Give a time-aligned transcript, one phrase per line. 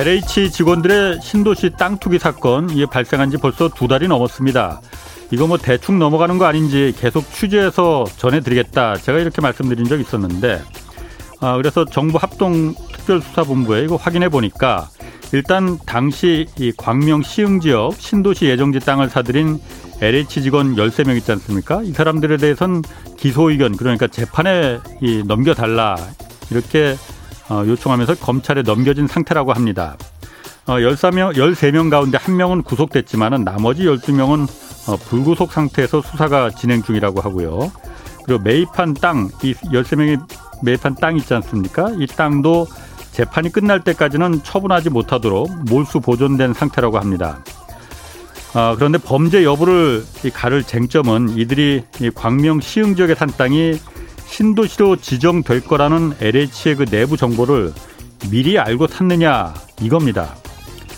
[0.00, 4.80] LH 직원들의 신도시 땅 투기 사건 이게 발생한 지 벌써 두 달이 넘었습니다.
[5.30, 8.96] 이거 뭐 대충 넘어가는 거 아닌지 계속 취재해서 전해드리겠다.
[8.96, 10.62] 제가 이렇게 말씀드린 적 있었는데,
[11.40, 14.88] 아, 그래서 정부 합동 특별수사본부에 이거 확인해 보니까
[15.32, 19.60] 일단 당시 이 광명 시흥 지역 신도시 예정지 땅을 사들인
[20.00, 21.82] LH 직원 13명 있지 않습니까?
[21.82, 22.80] 이 사람들에 대해선
[23.18, 25.98] 기소 의견 그러니까 재판에 이 넘겨달라
[26.50, 27.19] 이렇게 어,
[27.50, 29.96] 요청하면서 검찰에 넘겨진 상태라고 합니다.
[30.66, 34.46] 어, 13명, 13명 가운데 한명은 구속됐지만은 나머지 12명은
[34.88, 37.72] 어, 불구속 상태에서 수사가 진행 중이라고 하고요.
[38.24, 40.20] 그리고 매입한 땅, 이 13명이
[40.62, 41.90] 매입한 땅 있지 않습니까?
[41.98, 42.66] 이 땅도
[43.12, 47.42] 재판이 끝날 때까지는 처분하지 못하도록 몰수 보존된 상태라고 합니다.
[48.52, 53.74] 아, 그런데 범죄 여부를 가를 쟁점은 이들이 이 광명 시흥 지역에 산 땅이
[54.30, 57.72] 신도시로 지정될 거라는 LH의 그 내부 정보를
[58.30, 60.34] 미리 알고 샀느냐 이겁니다.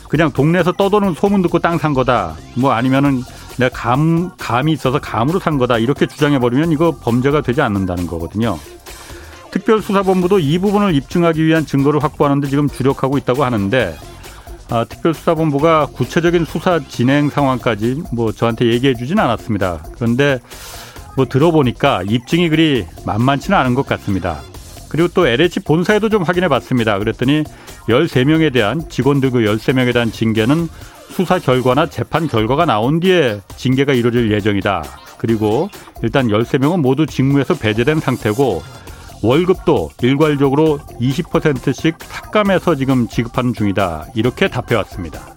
[0.08, 2.36] 그냥 동네에서 떠도는 소문 듣고 땅 산 거다.
[2.54, 3.22] 뭐 아니면은
[3.58, 5.78] 내가 감 감이 있어서 감으로 산 거다.
[5.78, 8.58] 이렇게 주장해 버리면 이거 범죄가 되지 않는다는 거거든요.
[9.50, 13.96] 특별수사본부도 이 부분을 입증하기 위한 증거를 확보하는데 지금 주력하고 있다고 하는데
[14.68, 19.84] 아, 특별수사본부가 구체적인 수사 진행 상황까지 뭐 저한테 얘기해 주진 않았습니다.
[19.94, 20.38] 그런데
[21.16, 24.40] 뭐 들어보니까 입증이 그리 만만치는 않은 것 같습니다.
[24.88, 26.98] 그리고 또 LH 본사에도 좀 확인해 봤습니다.
[26.98, 27.44] 그랬더니
[27.88, 30.68] 13명에 대한 직원들 그 13명에 대한 징계는
[31.10, 34.82] 수사 결과나 재판 결과가 나온 뒤에 징계가 이루어질 예정이다.
[35.18, 35.68] 그리고
[36.02, 38.62] 일단 13명은 모두 직무에서 배제된 상태고
[39.22, 44.06] 월급도 일괄적으로 20%씩 삭감해서 지금 지급하는 중이다.
[44.14, 45.31] 이렇게 답해 왔습니다.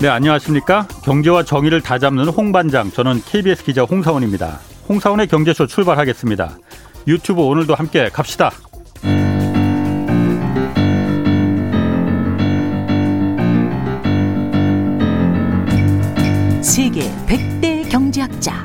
[0.00, 0.88] 네, 안녕하십니까?
[1.04, 2.90] 경제와 정의를 다 잡는 홍반장.
[2.90, 4.58] 저는 KBS 기자 홍사원입니다.
[4.88, 6.56] 홍사원의 경제쇼 출발하겠습니다.
[7.06, 8.50] 유튜브 오늘도 함께 갑시다.
[16.62, 18.62] 세계 100대 경제학자.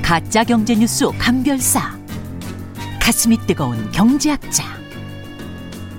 [0.00, 1.98] 가짜 경제 뉴스 감별사.
[3.02, 4.62] 가슴이 뜨거운 경제학자.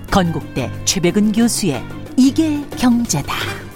[0.09, 1.83] 건국대 최백은 교수의
[2.15, 3.66] 이게 경제다.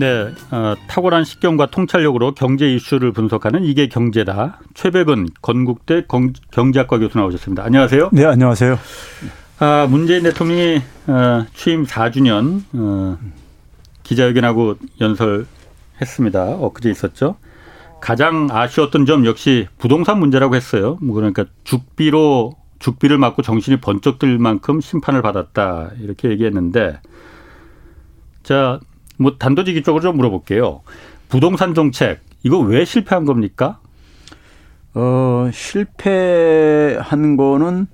[0.00, 4.60] 네, 어, 탁월한 식견과 통찰력으로 경제 이슈를 분석하는 이게 경제다.
[4.72, 6.06] 최백은 건국대
[6.50, 7.64] 경제학과 교수 나오셨습니다.
[7.64, 8.08] 안녕하세요.
[8.10, 8.78] 네, 안녕하세요.
[9.58, 13.18] 아, 문재인 대통령이 어, 취임 4주년 어,
[14.02, 16.44] 기자회견하고 연설했습니다.
[16.60, 17.36] 엊그제 있었죠.
[18.00, 20.96] 가장 아쉬웠던 점 역시 부동산 문제라고 했어요.
[21.02, 27.00] 뭐 그러니까 죽비로 죽비를 맞고 정신이 번쩍 들 만큼 심판을 받았다 이렇게 얘기했는데
[28.42, 28.80] 자
[29.20, 30.80] 뭐 단도직입 적으로 좀 물어볼게요.
[31.28, 33.78] 부동산 정책 이거 왜 실패한 겁니까?
[34.94, 37.86] 어 실패한 거는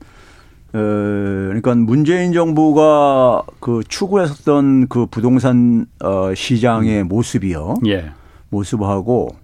[0.72, 7.08] 어 그러니까 문재인 정부가 그 추구했었던 그 부동산 어 시장의 음.
[7.08, 7.74] 모습이요.
[7.88, 8.12] 예.
[8.50, 9.34] 모습하고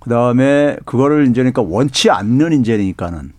[0.00, 3.32] 그다음에 그거를 이제 그러니까 원치 않는 인재니까는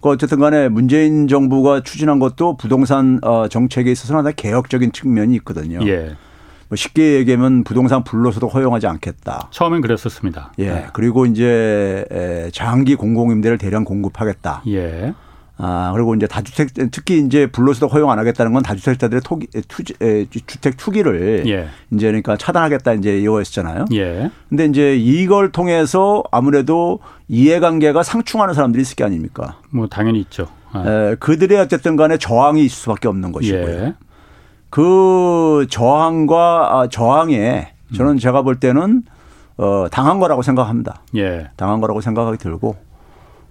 [0.00, 5.80] 그 어쨌든 간에 문재인 정부가 추진한 것도 부동산 어 정책에 있어서는 하나 개혁적인 측면이 있거든요.
[5.86, 6.16] 예.
[6.68, 9.48] 뭐 쉽게 얘기하면 부동산 불로서도 허용하지 않겠다.
[9.50, 10.52] 처음엔 그랬었습니다.
[10.58, 10.70] 예.
[10.70, 10.86] 네.
[10.92, 12.04] 그리고 이제
[12.52, 14.62] 장기 공공임대를 대량 공급하겠다.
[14.68, 15.14] 예.
[15.60, 20.24] 아, 그리고 이제 다주택, 특히 이제 불로서도 허용 안 하겠다는 건 다주택자들의 토기, 투지, 에,
[20.46, 21.68] 주택 투기를 예.
[21.90, 23.86] 이제 그러니까 차단하겠다 이제 이거였잖아요.
[23.94, 24.30] 예.
[24.48, 29.56] 근데 이제 이걸 통해서 아무래도 이해관계가 상충하는 사람들이 있을 게 아닙니까?
[29.70, 30.46] 뭐 당연히 있죠.
[30.70, 30.84] 아.
[30.86, 33.68] 에, 그들의 어쨌든 간에 저항이 있을 수밖에 없는 것이고요.
[33.68, 33.94] 예.
[34.70, 38.18] 그 저항과 아, 저항에 저는 음.
[38.18, 39.02] 제가 볼 때는
[39.56, 41.02] 어, 당한 거라고 생각합니다.
[41.16, 41.48] 예.
[41.56, 42.76] 당한 거라고 생각하기 들고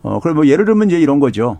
[0.04, 1.58] 어, 그럼 뭐 예를 들면 이제 이런 거죠.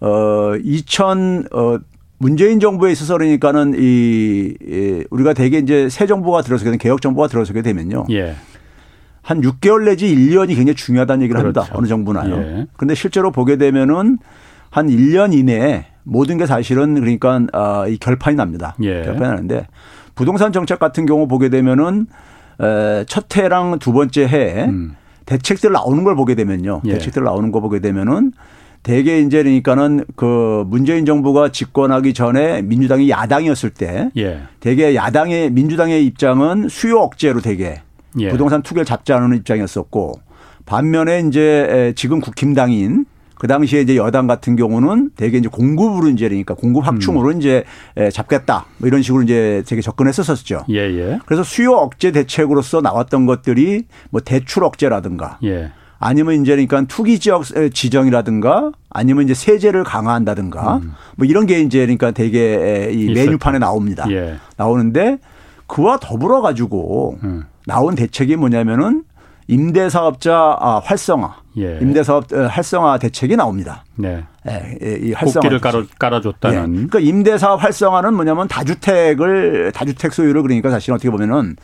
[0.00, 1.78] 어, 2000, 어,
[2.18, 7.28] 문재인 정부에 있어서 그러니까는 이, 이 우리가 대개 이제 새 정부가 들어서게 되면 개혁 정부가
[7.28, 8.06] 들어서게 되면요.
[8.10, 8.34] 예.
[9.22, 11.60] 한 6개월 내지 1년이 굉장히 중요하다는 얘기를 그렇죠.
[11.60, 11.78] 합니다.
[11.78, 12.36] 어느 정부나요.
[12.36, 12.66] 예.
[12.76, 14.18] 그런데 실제로 보게 되면은
[14.70, 18.76] 한 1년 이내에 모든 게 사실은 그러니까 아, 이 결판이 납니다.
[18.82, 19.02] 예.
[19.02, 19.66] 결판이 나는데
[20.14, 22.06] 부동산 정책 같은 경우 보게 되면은
[23.06, 24.94] 첫 해랑 두 번째 해에 음.
[25.26, 26.82] 대책들 나오는 걸 보게 되면요.
[26.86, 26.92] 예.
[26.94, 28.32] 대책들 나오는 거 보게 되면은
[28.86, 34.42] 대개 이제 그러니까는 그 문재인 정부가 집권하기 전에 민주당이 야당이었을 때 예.
[34.60, 37.80] 대개 야당의 민주당의 입장은 수요 억제로 대개
[38.20, 38.28] 예.
[38.28, 40.12] 부동산 투기를 잡지 않는 입장이었었고
[40.66, 46.54] 반면에 이제 지금 국힘당인 그 당시에 이제 여당 같은 경우는 대개 이제 공급으로 이제 그러니까
[46.54, 47.38] 공급 확충으로 음.
[47.38, 47.64] 이제
[48.12, 50.64] 잡겠다 뭐 이런 식으로 이제 되게 접근했었었죠.
[50.70, 51.18] 예, 예.
[51.26, 55.72] 그래서 수요 억제 대책으로서 나왔던 것들이 뭐 대출 억제라든가 예.
[55.98, 60.92] 아니면 이제 그러니까 투기 지역 지정이라든가 아니면 이제 세제를 강화한다든가 음.
[61.16, 64.06] 뭐 이런 게 이제 그러니까 되게 이 메뉴판에 나옵니다.
[64.10, 64.36] 예.
[64.56, 65.18] 나오는데
[65.66, 67.44] 그와 더불어 가지고 음.
[67.66, 69.04] 나온 대책이 뭐냐면은
[69.48, 71.78] 임대사업자 아, 활성화, 예.
[71.80, 73.84] 임대사업 어, 활성화 대책이 나옵니다.
[73.94, 74.24] 네.
[74.48, 75.58] 예, 이 활성화.
[75.58, 76.58] 깔아, 깔아 줬다는.
[76.58, 76.74] 예.
[76.86, 81.56] 그러니까 임대사업 활성화는 뭐냐면 다주택을 다주택 소유를 그러니까 사실 어떻게 보면은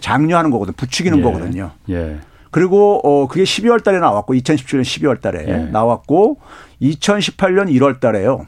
[0.00, 1.22] 장려하는 거거든, 부추기는 예.
[1.22, 1.70] 거거든요.
[1.88, 2.18] 예.
[2.50, 5.56] 그리고 어 그게 12월 달에 나왔고 2017년 12월 달에 예.
[5.70, 6.38] 나왔고
[6.82, 8.46] 2018년 1월 달에요.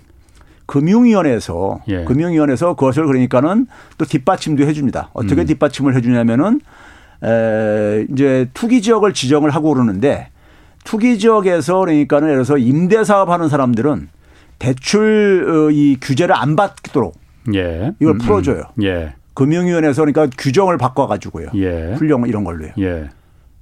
[0.66, 2.04] 금융위원회에서 예.
[2.04, 3.66] 금융위원회에서 그것을 그러니까는
[3.99, 5.10] 또 뒷받침도 해줍니다.
[5.12, 5.46] 어떻게 음.
[5.46, 6.60] 뒷받침을 해주냐면은
[7.25, 10.31] 에 이제 투기 지역을 지정을 하고 그러는데
[10.84, 14.08] 투기 지역에서 그러니까는 예를 들어서 임대 사업하는 사람들은
[14.58, 17.14] 대출 어, 이 규제를 안 받도록
[17.54, 17.93] 예.
[18.00, 18.19] 이걸 음, 음.
[18.19, 18.62] 풀어줘요.
[18.82, 19.14] 예.
[19.34, 21.49] 금융위원회에서 그러니까 규정을 바꿔가지고요.
[21.54, 21.94] 예.
[21.96, 22.72] 풀령 이런 걸로요.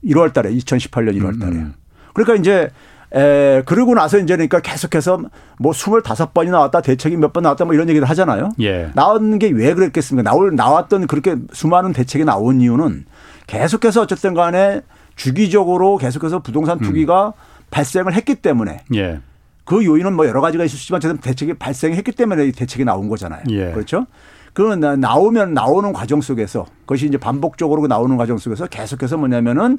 [0.07, 0.13] 예.
[0.13, 1.53] 1월 달에 2018년 1월 달에.
[1.57, 1.75] 음.
[2.15, 2.71] 그러니까 이제
[3.13, 5.21] 에, 그러고 나서 이제 그러니까 계속해서
[5.59, 8.51] 뭐 25번이 나왔다 대책이 몇 번 나왔다 뭐 이런 얘기를 하잖아요.
[8.61, 8.91] 예.
[8.95, 10.29] 나온 게 왜 그랬겠습니까?
[10.31, 13.05] 나올, 나왔던 그렇게 수많은 대책이 나온 이유는
[13.47, 14.83] 계속해서 어쨌든 간에
[15.17, 16.83] 주기적으로 계속해서 부동산 음.
[16.83, 17.33] 투기가 음.
[17.71, 19.21] 발생을 했기 때문에 예.
[19.65, 23.43] 그 요인은 뭐 여러 가지가 있을 수 있지만 대책이 발생했기 때문에 대책이 나온 거잖아요.
[23.51, 23.71] 예.
[23.73, 24.07] 그렇죠?
[24.53, 29.79] 그건 나오면 나오는 과정 속에서 그것이 이제 반복적으로 나오는 과정 속에서 계속해서 뭐냐면은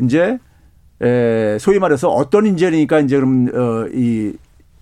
[0.00, 0.38] 이제
[1.02, 4.34] 에 소위 말해서 어떤 인재니까 이제 그럼 어이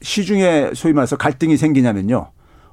[0.03, 2.31] 시중에 소위 말해서 갈등이 생기냐면요.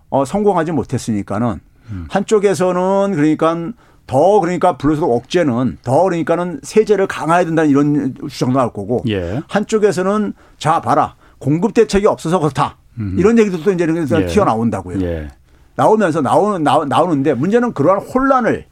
[0.10, 1.60] 어 성공하지 못했으니까는
[1.92, 2.08] 음.
[2.10, 3.72] 한쪽에서는 그러니까
[4.08, 9.42] 더 그러니까 불러서 억제는 더 그러니까는 세제를 강화해야 된다는 이런 주장도 나올 거고 예.
[9.48, 13.16] 한쪽에서는 자 봐라 공급 대책이 없어서 그렇다 음.
[13.18, 14.26] 이런 얘기도 또 이제 예.
[14.26, 15.02] 튀어나온다고요.
[15.02, 15.30] 예.
[15.76, 18.66] 나오면서 나오는 나오는데 문제는 그러한 혼란을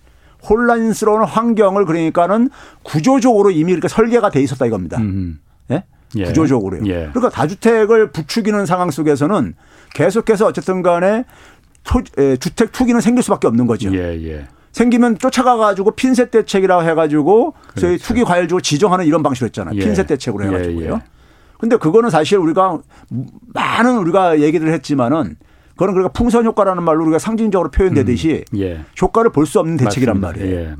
[0.50, 2.50] 혼란스러운 환경을 그러니까는
[2.84, 4.98] 구조적으로 이미 이렇게 설계가 돼 있었다 이겁니다.
[5.00, 5.40] 음.
[5.72, 5.84] 예?
[6.16, 6.26] 예.
[6.26, 6.86] 구조적으로요.
[6.88, 7.10] 예.
[7.14, 9.56] 그러니까 다주택을 부추기는 상황 속에서는
[9.94, 11.24] 계속해서 어쨌든 간에
[11.84, 13.94] 토, 에, 주택 투기는 생길 수밖에 없는 거죠.
[13.94, 14.48] 예, 예.
[14.72, 17.82] 생기면 쫓아가 가지고 핀셋 대책이라고 해 가지고 그렇죠.
[17.82, 19.76] 저희 투기 과열적으로 지정하는 이런 방식으로 했잖아요.
[19.76, 19.80] 예.
[19.84, 20.94] 핀셋 대책으로 해 가지고요.
[20.96, 21.00] 예,
[21.60, 22.80] 근데 그거는 사실 우리가
[23.54, 25.38] 많은 우리가 얘기를 했지만은
[25.74, 28.60] 그거는 그러니까 풍선 효과라는 말로 우리가 상징적으로 표현되듯이 음.
[28.60, 28.82] 예.
[29.02, 30.46] 효과를 볼 수 없는 대책이란 맞습니다.
[30.46, 30.60] 말이에요.
[30.72, 30.76] 예.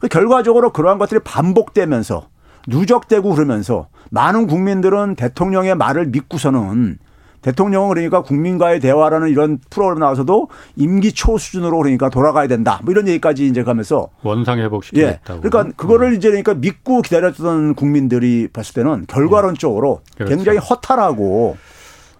[0.00, 2.28] 그 결과적으로 그러한 것들이 반복되면서
[2.66, 6.98] 누적되고 그러면서 많은 국민들은 대통령의 말을 믿고서는
[7.40, 12.80] 대통령은 그러니까 국민과의 대화라는 이런 프로그램 나와서도 임기 초 수준으로 그러니까 돌아가야 된다.
[12.82, 15.38] 뭐 이런 얘기까지 이제 가면서 원상 회복시키겠다고.
[15.44, 15.48] 예.
[15.48, 16.14] 그러니까 그거를 음.
[16.14, 20.24] 이제 그러니까 믿고 기다렸던 국민들이 봤을 때는 결과론적으로 예.
[20.24, 20.36] 그렇죠.
[20.36, 21.56] 굉장히 허탈하고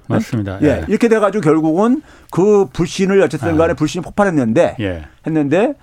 [0.08, 0.58] 맞습니다.
[0.62, 0.66] 예.
[0.66, 0.84] 예.
[0.88, 3.74] 이렇게 돼가지고 결국은 그 불신을 어쨌든 간에 아.
[3.76, 5.02] 불신이 폭발했는데 예.
[5.26, 5.74] 했는데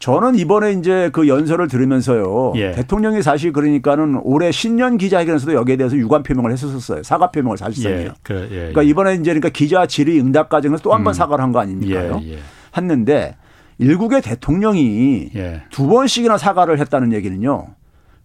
[0.00, 2.54] 저는 이번에 이제 그 연설을 들으면서요.
[2.56, 2.72] 예.
[2.72, 7.02] 대통령이 사실 그러니까는 올해 신년 기자회견에서도 여기에 대해서 유감 표명을 했었어요.
[7.04, 7.96] 사과 표명을 사실상요.
[7.96, 8.10] 예.
[8.22, 8.56] 그, 예.
[8.56, 11.14] 그러니까 이번에 이제 그러니까 기자 질의 응답 과정에서 또 한번 음.
[11.14, 12.20] 사과를 한 거 아닙니까요?
[12.24, 12.38] 예, 예.
[12.76, 13.36] 했는데
[13.78, 15.30] 일국의 대통령이
[15.70, 17.66] 두 번씩이나 사과를 했다는 얘기는요.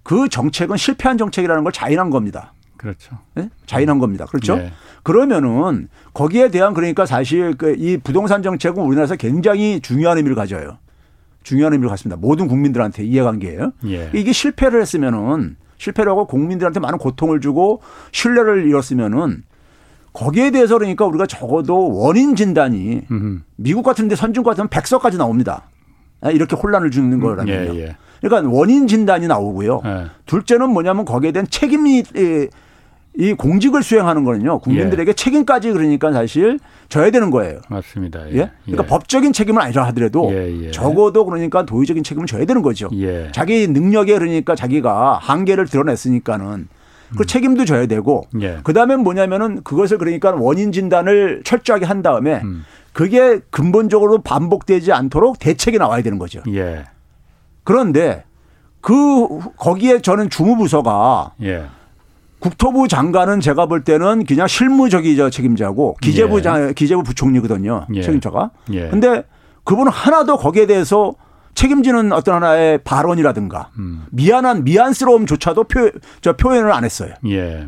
[0.03, 2.53] 그 정책은 실패한 정책이라는 걸 자인한 겁니다.
[2.77, 3.17] 그렇죠.
[3.35, 3.49] 네?
[3.65, 4.25] 자인한 겁니다.
[4.25, 4.55] 그렇죠?
[4.57, 4.71] 네.
[5.03, 10.77] 그러면은 거기에 대한 그러니까 사실 그 이 부동산 정책은 우리나라에서 굉장히 중요한 의미를 가져요.
[11.43, 12.19] 중요한 의미를 갖습니다.
[12.19, 13.71] 모든 국민들한테 이해관계예요.
[13.85, 14.09] 예.
[14.13, 17.81] 이게 실패를 했으면은 실패를 하고 국민들한테 많은 고통을 주고
[18.11, 19.43] 신뢰를 잃었으면은
[20.13, 23.41] 거기에 대해서 그러니까 우리가 적어도 원인 진단이 음흠.
[23.57, 25.69] 미국 같은 데 선진국 같으면 백서까지 나옵니다.
[26.21, 27.75] 아, 이렇게 혼란을 주는 음, 거라면요.
[27.75, 27.95] 예, 예.
[28.21, 29.81] 그러니까 원인 진단이 나오고요.
[29.85, 30.05] 예.
[30.25, 32.03] 둘째는 뭐냐면 거기에 대한 책임이
[33.19, 35.13] 이 공직을 수행하는 거는요 국민들에게 예.
[35.13, 37.59] 책임까지 그러니까 사실 져야 되는 거예요.
[37.67, 38.29] 맞습니다.
[38.29, 38.37] 예.
[38.37, 38.51] 예?
[38.63, 38.87] 그러니까 예.
[38.87, 40.71] 법적인 책임은 아니라 하더라도 예, 예.
[40.71, 42.89] 적어도 그러니까 도의적인 책임을 져야 되는 거죠.
[42.93, 43.31] 예.
[43.31, 46.67] 자기 능력에 그러니까 자기가 한계를 드러냈으니까는
[47.15, 47.25] 그 음.
[47.25, 48.27] 책임도 져야 되고
[48.63, 52.65] 그 다음에 뭐냐면은 그것을 그러니까 원인 진단을 철저하게 한 다음에 음.
[52.93, 56.43] 그게 근본적으로 반복되지 않도록 대책이 나와야 되는 거죠.
[57.63, 58.25] 그런데
[58.81, 61.33] 그 거기에 저는 주무부서가
[62.39, 66.41] 국토부 장관은 제가 볼 때는 그냥 실무적이죠 책임자고 기재부 예.
[66.41, 68.01] 장, 기재부 부총리거든요 예.
[68.01, 68.51] 책임자가.
[68.71, 68.89] 예.
[68.89, 69.23] 근데
[69.63, 71.13] 그분은 하나도 거기에 대해서
[71.55, 74.05] 책임지는 어떤 하나의 발언이라든가 음.
[74.11, 75.89] 미안한 미안스러움조차도 표,
[76.21, 77.13] 저 표현을 안 했어요.
[77.27, 77.67] 예.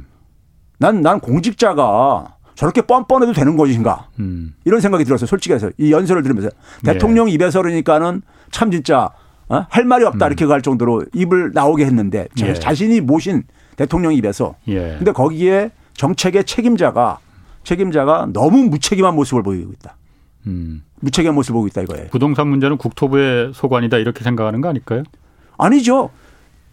[0.78, 4.54] 난, 난 공직자가 저렇게 뻔뻔해도 되는 것인가 음.
[4.64, 5.26] 이런 생각이 들었어요.
[5.26, 6.50] 솔직히 해서 이 연설을 들으면서
[6.86, 6.94] 예.
[6.94, 8.22] 대통령 입에서 그러니까는
[8.52, 9.10] 참 진짜
[9.48, 9.66] 어?
[9.70, 10.30] 할 말이 없다 음.
[10.30, 12.54] 이렇게 갈 정도로 입을 나오게 했는데 예.
[12.54, 13.44] 자신이 모신
[13.80, 14.56] 대통령 입에서.
[14.68, 14.96] 예.
[14.98, 17.20] 근데 거기에 정책의 책임자가
[17.64, 19.96] 책임자가 너무 무책임한 모습을 보이고 있다.
[20.48, 20.84] 음.
[21.00, 22.08] 무책임한 모습을 보이고 있다 이거예요.
[22.12, 25.04] 부동산 문제는 국토부의 소관이다 이렇게 생각하는 거 아닐까요?
[25.58, 26.10] 아니죠.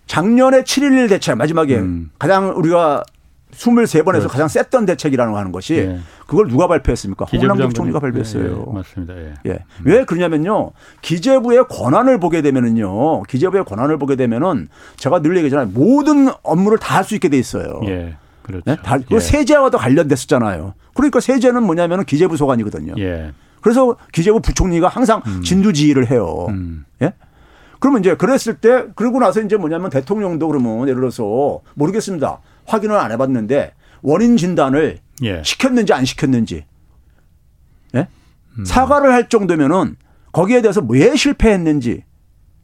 [0.07, 2.11] 작년에 7.11 대책 마지막에 음.
[2.19, 3.05] 가장 우리가
[3.53, 4.29] 23번에서 그렇죠.
[4.29, 5.99] 가장 셌던 대책이라는 거 하는 것이 예.
[6.26, 7.26] 그걸 누가 발표했습니까?
[7.33, 8.45] 홍남기 총리가 발표했어요.
[8.45, 8.73] 예, 예.
[8.75, 9.17] 맞습니다.
[9.17, 9.35] 예.
[9.47, 9.50] 예.
[9.53, 9.85] 음.
[9.85, 10.73] 왜 그러냐면요.
[11.00, 13.23] 기재부의 권한을 보게 되면은요.
[13.23, 15.69] 기재부의 권한을 보게 되면은 제가 늘 얘기하잖아요.
[15.73, 17.81] 모든 업무를 다 할 수 있게 돼 있어요.
[17.87, 18.17] 예.
[18.43, 18.62] 그렇죠.
[18.67, 18.76] 네?
[18.83, 20.75] 다, 그 세제와도 관련됐었잖아요.
[20.95, 22.95] 그러니까 세제는 뭐냐면은 기재부 소관이거든요.
[22.99, 23.33] 예.
[23.61, 25.43] 그래서 기재부 부총리가 항상 음.
[25.43, 26.47] 진두지휘를 해요.
[26.49, 26.85] 음.
[27.03, 27.12] 예?
[27.81, 32.38] 그러면 이제 그랬을 때 그러고 나서 이제 뭐냐면 대통령도 그러면 예를 들어서 모르겠습니다.
[32.67, 35.43] 확인을 안 해봤는데 원인 진단을 예.
[35.43, 36.65] 시켰는지 안 시켰는지
[37.95, 38.09] 예?
[38.59, 38.65] 음.
[38.65, 39.97] 사과를 할 정도면은
[40.33, 42.05] 거기에 대해서 왜 실패했는지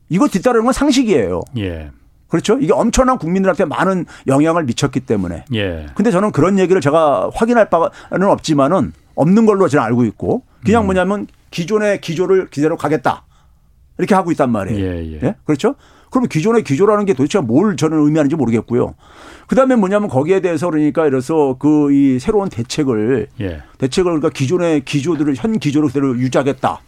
[0.09, 1.41] 이거 뒤따르는 건 상식이에요.
[1.59, 1.91] 예.
[2.29, 2.59] 그렇죠?
[2.59, 5.45] 이게 엄청난 국민들한테 많은 영향을 미쳤기 때문에.
[5.55, 5.87] 예.
[5.95, 10.87] 근데 저는 그런 얘기를 제가 확인할 바는 없지만은 없는 걸로 저는 알고 있고 그냥 음.
[10.87, 13.25] 뭐냐면 기존의 기조를 기대로 가겠다.
[13.99, 14.85] 이렇게 하고 있단 말이에요.
[14.85, 15.21] 예, 예.
[15.23, 15.35] 예?
[15.45, 15.75] 그렇죠?
[16.13, 18.95] 그러면 기존의 기조라는 게 도대체 뭘 저는 의미하는지 모르겠고요.
[19.49, 23.63] 그다음에 뭐냐면 거기에 대해서 그러니까 이래서 그 이 새로운 대책을 예.
[23.79, 26.81] 대책을 그러니까 기존의 기조들을 현 기조로 그대로 유지하겠다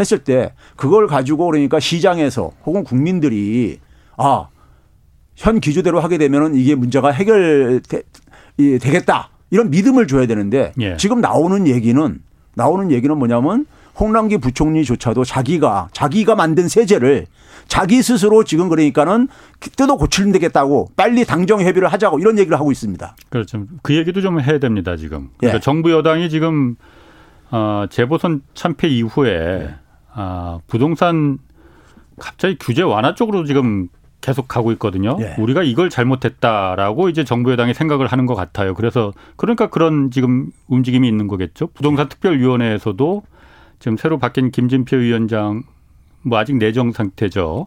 [0.00, 3.78] 했을 때 그걸 가지고 그러니까 시장에서 혹은 국민들이
[4.16, 4.48] 아,
[5.36, 7.80] 현 기조대로 하게 되면은 이게 문제가 해결
[8.56, 9.30] 되겠다.
[9.50, 10.96] 이런 믿음을 줘야 되는데 예.
[10.96, 12.18] 지금 나오는 얘기는
[12.54, 13.66] 나오는 얘기는 뭐냐면
[13.98, 17.26] 홍남기 부총리조차도 자기가 자기가 만든 세제를
[17.68, 19.28] 자기 스스로 지금 그러니까는
[19.76, 23.16] 뜯어 고치면 되겠다고 빨리 당정 협의를 하자고 이런 얘기를 하고 있습니다.
[23.30, 23.64] 그렇죠.
[23.82, 25.30] 그 얘기도 좀 해야 됩니다 지금.
[25.38, 25.60] 그러니까 예.
[25.60, 26.76] 정부 여당이 지금
[27.50, 29.74] 어, 재보선 참패 이후에 예.
[30.14, 31.38] 어, 부동산
[32.18, 33.88] 갑자기 규제 완화 쪽으로 지금
[34.20, 35.16] 계속 가고 있거든요.
[35.20, 35.34] 예.
[35.38, 38.74] 우리가 이걸 잘못했다라고 이제 정부 여당이 생각을 하는 것 같아요.
[38.74, 41.68] 그래서 그러니까 그런 지금 움직임이 있는 거겠죠.
[41.74, 43.22] 부동산 특별위원회에서도
[43.84, 45.62] 지금 새로 바뀐 김진표 위원장
[46.22, 47.66] 뭐 아직 내정 상태죠.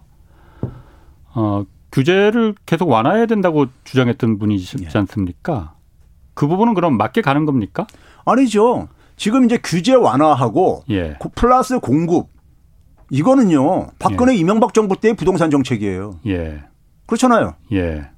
[1.36, 4.97] 어, 규제를 계속 완화해야 된다고 주장했던 분이지 예.
[4.97, 5.75] 않습니까?
[6.33, 7.86] 그 부분은 그럼 맞게 가는 겁니까?
[8.25, 8.88] 아니죠.
[9.15, 11.19] 지금 이제 규제 완화하고 예.
[11.36, 12.29] 플러스 공급
[13.12, 13.89] 이거는요.
[14.00, 14.38] 박근혜 예.
[14.38, 16.21] 이명박 정부 때의 부동산 정책이에요.
[16.25, 16.63] 예.
[17.05, 17.53] 그렇잖아요.
[17.74, 18.09] 예.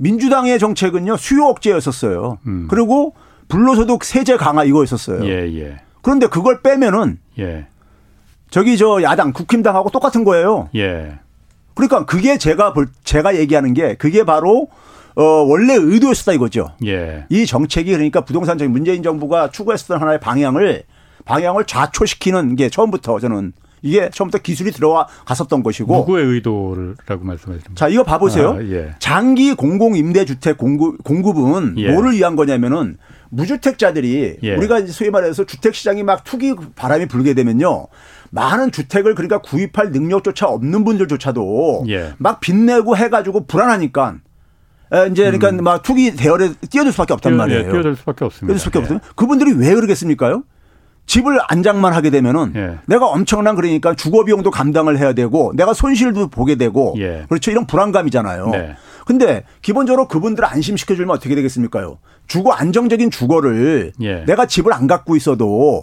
[0.00, 1.18] 민주당의 정책은요.
[1.18, 2.38] 수요 억제였었어요.
[2.48, 2.66] 음.
[2.68, 3.14] 그리고
[3.46, 5.24] 불로소득 세제 강화 이거였었어요.
[5.24, 5.82] 예, 예.
[6.02, 7.66] 그런데 그걸 빼면은 예.
[8.50, 10.68] 저기 저 야당 국힘당하고 똑같은 거예요.
[10.74, 11.18] 예.
[11.74, 14.68] 그러니까 그게 제가 볼 제가 얘기하는 게 그게 바로
[15.14, 16.72] 어 원래 의도였었다 이거죠.
[16.84, 17.24] 예.
[17.30, 20.82] 이 정책이 그러니까 부동산 정 문재인 정부가 추구했었던 하나의 방향을
[21.24, 23.52] 방향을 좌초시키는 게 처음부터 저는
[23.82, 27.74] 이게 처음부터 기술이 들어와 갔었던 것이고 누구의 의도라고 말씀하십니까?
[27.74, 28.52] 자 이거 봐보세요.
[28.52, 28.94] 아, 예.
[29.00, 31.92] 장기 공공 임대주택 공급 공급은 예.
[31.92, 32.96] 뭐를 위한 거냐면은
[33.30, 34.54] 무주택자들이 예.
[34.54, 37.88] 우리가 소위 말해서 주택 시장이 막 투기 바람이 불게 되면요.
[38.30, 42.14] 많은 주택을 그러니까 구입할 능력조차 없는 분들조차도 예.
[42.18, 44.16] 막 빚내고 해가지고 불안하니까
[45.10, 45.64] 이제 그러니까 음.
[45.64, 47.60] 막 투기 대열에 뛰어들 수밖에 없단 말이에요.
[47.60, 48.46] 예, 뛰어들 수밖에 없습니다.
[48.46, 48.82] 뛰어들 수밖에 예.
[48.82, 48.98] 없어요.
[49.16, 50.44] 그분들이 왜 그러겠습니까요?
[51.06, 52.78] 집을 안장만 하게 되면은 예.
[52.86, 57.26] 내가 엄청난 그러니까 주거 비용도 감당을 해야 되고 내가 손실도 보게 되고 예.
[57.28, 58.46] 그렇죠 이런 불안감이잖아요.
[58.48, 58.76] 네.
[59.04, 61.98] 근데 기본적으로 그분들을 안심시켜 주면 어떻게 되겠습니까요?
[62.26, 64.24] 주거 안정적인 주거를 예.
[64.26, 65.82] 내가 집을 안 갖고 있어도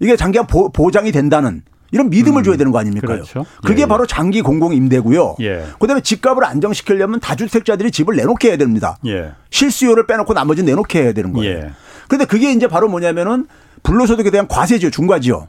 [0.00, 2.42] 이게 장기간 보장이 된다는 이런 믿음을 음.
[2.42, 3.06] 줘야 되는 거 아닙니까?
[3.06, 3.46] 그렇죠.
[3.64, 5.36] 그게 예, 바로 장기 공공 임대고요.
[5.40, 5.64] 예.
[5.78, 8.98] 그다음에 집값을 안정시키려면 다주택자들이 집을 내놓게 해야 됩니다.
[9.06, 9.30] 예.
[9.50, 11.58] 실수요를 빼놓고 나머지는 내놓게 해야 되는 거예요.
[11.58, 11.70] 예.
[12.08, 13.46] 그런데 그게 이제 바로 뭐냐면은
[13.84, 15.46] 불로소득에 대한 과세죠, 중과지요.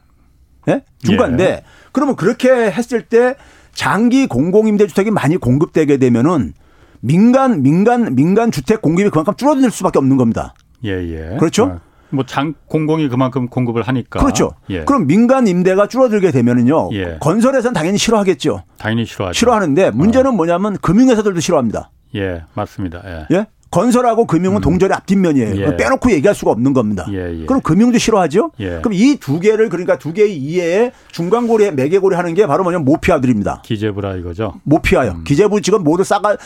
[0.67, 0.83] 예?
[1.03, 1.63] 중과인데 예.
[1.91, 3.35] 그러면 그렇게 했을 때
[3.73, 6.53] 장기 공공임대주택이 많이 공급되게 되면은
[7.01, 10.53] 민간 민간 민간 주택 공급이 그만큼 줄어들 수밖에 없는 겁니다.
[10.83, 11.37] 예, 예.
[11.37, 11.65] 그렇죠?
[11.65, 14.19] 아, 뭐장 공공이 그만큼 공급을 하니까.
[14.19, 14.51] 그렇죠.
[14.69, 14.83] 예.
[14.85, 16.89] 그럼 민간 임대가 줄어들게 되면은요.
[16.93, 17.17] 예.
[17.19, 18.63] 건설회사는 당연히 싫어하겠죠.
[18.77, 19.37] 당연히 싫어하죠.
[19.37, 20.33] 싫어하는데 문제는 어.
[20.33, 21.91] 뭐냐면 금융회사들도 싫어합니다.
[22.15, 23.01] 예, 맞습니다.
[23.05, 23.35] 예.
[23.35, 23.45] 예?
[23.75, 24.61] 건설하고 금융은 음.
[24.61, 25.55] 동전의 앞뒷면이에요.
[25.57, 25.75] 예.
[25.75, 27.05] 빼놓고 얘기할 수가 없는 겁니다.
[27.11, 27.45] 예, 예.
[27.45, 28.51] 그럼 금융도 싫어하죠?
[28.61, 28.79] 예.
[28.81, 33.63] 그럼 이 두 개를 그러니까 두 개의 이해에 중간고리에 매개고리 하는 게 바로 뭐냐면 모피아들입니다.
[33.65, 34.53] 기재부라 이거죠?
[34.63, 35.11] 모피아요.
[35.11, 35.23] 음.
[35.25, 36.37] 기재부 지금 모두 싸가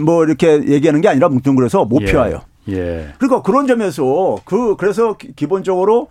[0.00, 2.42] 뭐 이렇게 얘기하는 게 아니라 뭉뚱그려서 모피아요.
[2.68, 2.74] 예.
[2.76, 3.08] 예.
[3.18, 6.08] 그러니까 그런 점에서 그 그래서 기본적으로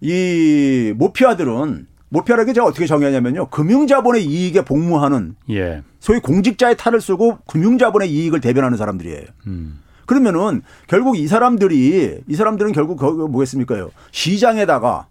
[0.00, 3.46] 이 모피아들은 모피아라는 게 제가 어떻게 정의하냐면요.
[3.50, 5.82] 금융자본의 이익에 복무하는 예.
[6.00, 9.22] 소위 공직자의 탈을 쓰고 금융자본의 이익을 대변하는 사람들이에요.
[9.46, 9.80] 음.
[10.06, 13.90] 그러면은 결국 이 사람들이 이 사람들은 결국 뭐겠습니까요?
[14.12, 15.06] 시장에다가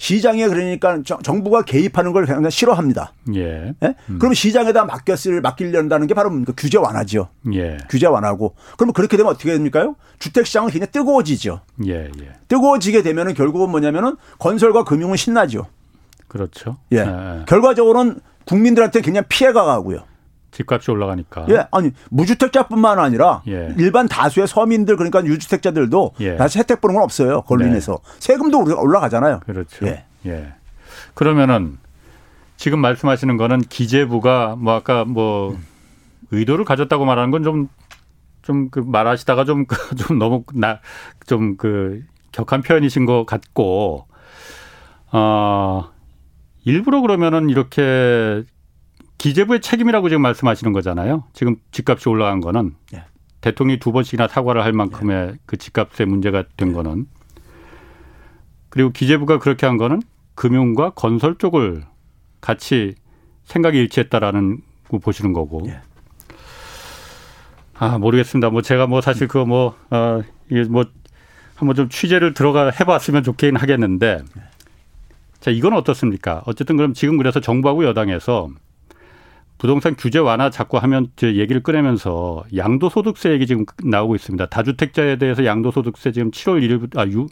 [0.00, 3.12] 시장에 그러니까 정부가 개입하는 걸 그냥 싫어합니다.
[3.34, 3.74] 예.
[3.82, 3.94] 예?
[4.08, 4.18] 음.
[4.18, 7.28] 그럼 시장에다 맡겼을 맡기려는 게 바로 그 규제 완화죠.
[7.52, 7.76] 예.
[7.90, 8.54] 규제 완화고.
[8.78, 9.96] 그러면 그렇게 되면 어떻게 됩니까요?
[10.18, 11.60] 주택 시장은 굉장히 뜨거워지죠.
[11.86, 12.32] 예, 예.
[12.48, 15.66] 뜨거워지게 되면은 결국은 뭐냐면은 건설과 금융은 신나죠.
[16.28, 16.78] 그렇죠.
[16.92, 16.98] 예.
[17.00, 17.44] 예.
[17.46, 20.04] 결과적으로는 국민들한테 그냥 피해가 가고요.
[20.50, 21.46] 집값이 올라가니까.
[21.50, 23.74] 예, 아니 무주택자뿐만 아니라 예.
[23.78, 26.36] 일반 다수의 서민들 그러니까 유주택자들도 예.
[26.36, 27.42] 다시 혜택 보는 건 없어요.
[27.42, 27.70] 그걸로 네.
[27.70, 29.40] 인해서 세금도 우리가 올라가잖아요.
[29.46, 29.86] 그렇죠.
[29.86, 30.04] 예.
[30.26, 30.52] 예.
[31.14, 31.78] 그러면은
[32.56, 35.56] 지금 말씀하시는 거는 기재부가 뭐 아까 뭐
[36.30, 37.68] 의도를 가졌다고 말하는 건 좀
[38.42, 39.66] 좀 그 말하시다가 좀
[39.98, 40.80] 좀 너무 나
[41.26, 42.02] 좀 그
[42.32, 44.06] 격한 표현이신 것 같고
[45.12, 45.90] 어
[46.64, 48.42] 일부러 그러면은 이렇게
[49.20, 51.24] 기재부의 책임이라고 지금 말씀하시는 거잖아요.
[51.34, 53.04] 지금 집값이 올라간 거는 예.
[53.42, 55.34] 대통령이 두 번씩이나 사과를 할 만큼의 예.
[55.44, 57.06] 그 집값의 문제가 된 거는
[58.70, 60.00] 그리고 기재부가 그렇게 한 거는
[60.36, 61.84] 금융과 건설 쪽을
[62.40, 62.94] 같이
[63.44, 65.64] 생각이 일치했다라는 거 보시는 거고.
[65.66, 65.80] 예.
[67.74, 68.48] 아 모르겠습니다.
[68.48, 70.86] 뭐 제가 뭐 사실 그거 뭐 어, 이게 뭐
[71.56, 74.22] 한번 좀 취재를 들어가 해봤으면 좋긴 하겠는데.
[74.38, 74.42] 예.
[75.40, 76.42] 자 이건 어떻습니까?
[76.46, 78.48] 어쨌든 그럼 지금 그래서 정부하고 여당에서
[79.60, 84.46] 부동산 규제 완화 자꾸 하면 제 얘기를 꺼내면서 양도소득세 얘기 지금 나오고 있습니다.
[84.46, 87.28] 다주택자에 대해서 양도소득세 지금 7월 1일부터 아 6,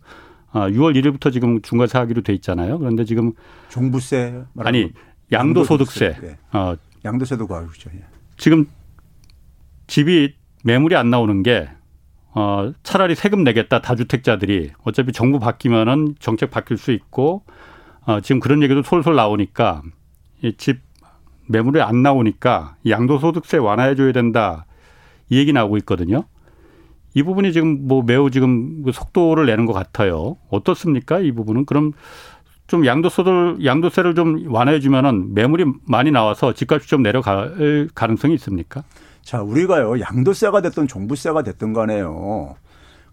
[0.53, 2.79] 아 6월 1일부터 지금 중과사하기로 돼 있잖아요.
[2.79, 3.33] 그런데 지금
[3.71, 4.93] 종부세 아니
[5.33, 6.37] 양도소득세.
[6.53, 7.91] 어 양도세도 과하죠.
[7.95, 8.05] 예.
[8.37, 8.67] 지금
[9.87, 11.71] 집이 매물이 안 나오는 게
[12.35, 17.45] 어, 차라리 세금 내겠다 다주택자들이 어차피 정부 바뀌면은 정책 바뀔 수 있고
[18.03, 19.81] 어, 지금 그런 얘기도 솔솔 나오니까
[20.43, 20.88] 이집
[21.49, 24.67] 매물이 안 나오니까 양도소득세 완화해줘야 된다
[25.29, 26.25] 이 얘기 나오고 있거든요.
[27.15, 30.37] 이 부분이 지금 뭐 매우 지금 그 속도를 내는 것 같아요.
[30.51, 31.19] 어떻습니까?
[31.21, 31.93] 이 부분은 그럼
[32.67, 38.85] 좀 양도소득 양도세를 좀 완화해 주면은 매물이 많이 나와서 집값이 좀 내려갈 가능성이 있습니까?
[39.23, 42.57] 자, 우리가요 양도세가 됐든 종부세가 됐든 간에요.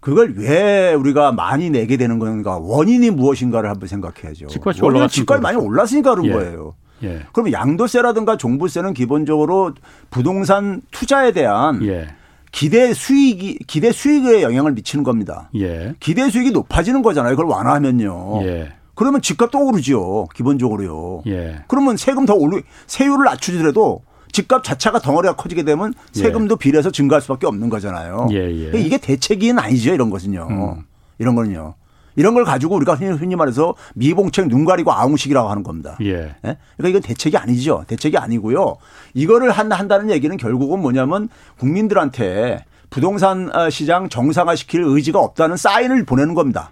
[0.00, 4.46] 그걸 왜 우리가 많이 내게 되는 건가 원인이 무엇인가를 한번 생각해야죠.
[4.46, 6.32] 집값이 올라갔으니까 집값이 많이 올랐으니까 그런 예.
[6.32, 6.74] 거예요.
[7.02, 7.22] 예.
[7.32, 9.72] 그럼 양도세라든가 종부세는 기본적으로
[10.10, 12.08] 부동산 투자에 대한 예.
[12.52, 15.50] 기대 수익이 기대 수익에 영향을 미치는 겁니다.
[15.56, 15.94] 예.
[16.00, 17.36] 기대 수익이 높아지는 거잖아요.
[17.36, 18.42] 그걸 완화하면요.
[18.44, 18.72] 예.
[18.94, 20.26] 그러면 집값도 오르죠.
[20.34, 21.22] 기본적으로요.
[21.26, 21.62] 예.
[21.68, 26.20] 그러면 세금 더 올리 세율을 낮추더라도 집값 자체가 덩어리가 커지게 되면 예.
[26.20, 28.28] 세금도 비례해서 증가할 수밖에 없는 거잖아요.
[28.30, 29.92] 그러니까 이게 대책이 아니죠.
[29.92, 30.46] 이런 것은요.
[30.50, 30.82] 음.
[31.18, 31.74] 이런 거는요.
[32.16, 35.96] 이런 걸 가지고 우리가 흔히 말해서 미봉책 눈 가리고 아웅식이라고 하는 겁니다.
[36.02, 36.12] 예.
[36.12, 36.56] 예?
[36.76, 37.84] 그러니까 이건 대책이 아니죠.
[37.86, 38.76] 대책이 아니고요.
[39.14, 46.70] 이거를 한다는 얘기는 결국은 뭐냐면 국민들한테 부동산 어, 시장 정상화시킬 의지가 없다는 사인을 보내는 겁니다.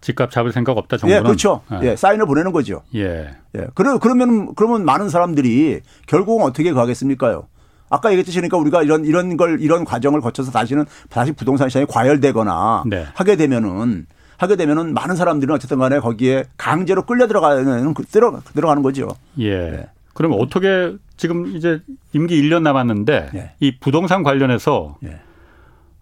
[0.00, 1.18] 집값 잡을 생각 없다 정부는.
[1.18, 1.62] 예, 그렇죠.
[1.72, 2.82] 예, 예 사인을 보내는 거죠.
[2.94, 3.30] 예.
[3.56, 3.66] 예.
[3.74, 7.46] 그러 그러면 그러면 많은 사람들이 결국은 어떻게 가겠습니까요?
[7.88, 12.84] 아까 얘기했듯이 그러니까 우리가 이런 이런 걸 이런 과정을 거쳐서 다시는 다시 부동산 시장이 과열되거나
[12.86, 13.06] 네.
[13.14, 14.06] 하게 되면은
[14.44, 19.08] 하게 되면은 많은 사람들은 어쨌든 간에 거기에 강제로 끌려 들어가는 그, 들어 들어가는 거죠.
[19.38, 19.70] 예.
[19.70, 19.86] 네.
[20.12, 21.80] 그럼 어떻게 지금 이제
[22.12, 23.52] 임기 1년 남았는데 예.
[23.60, 25.18] 이 부동산 관련해서 예.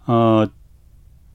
[0.06, 0.46] 어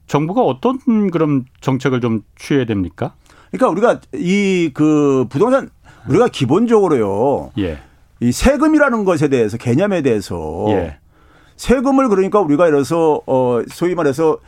[0.06, 3.14] 정부가 어떤 그런 정책을 좀 취해야 됩니까?
[3.50, 5.70] 그러니까 우리가 이 그 부동산
[6.08, 7.50] 우리가 기본적으로요.
[7.58, 7.78] 예.
[8.20, 10.98] 이 세금이라는 것에 대해서 개념에 대해서 예.
[11.56, 14.38] 세금을 그러니까 우리가 이래서 어 소위 말해서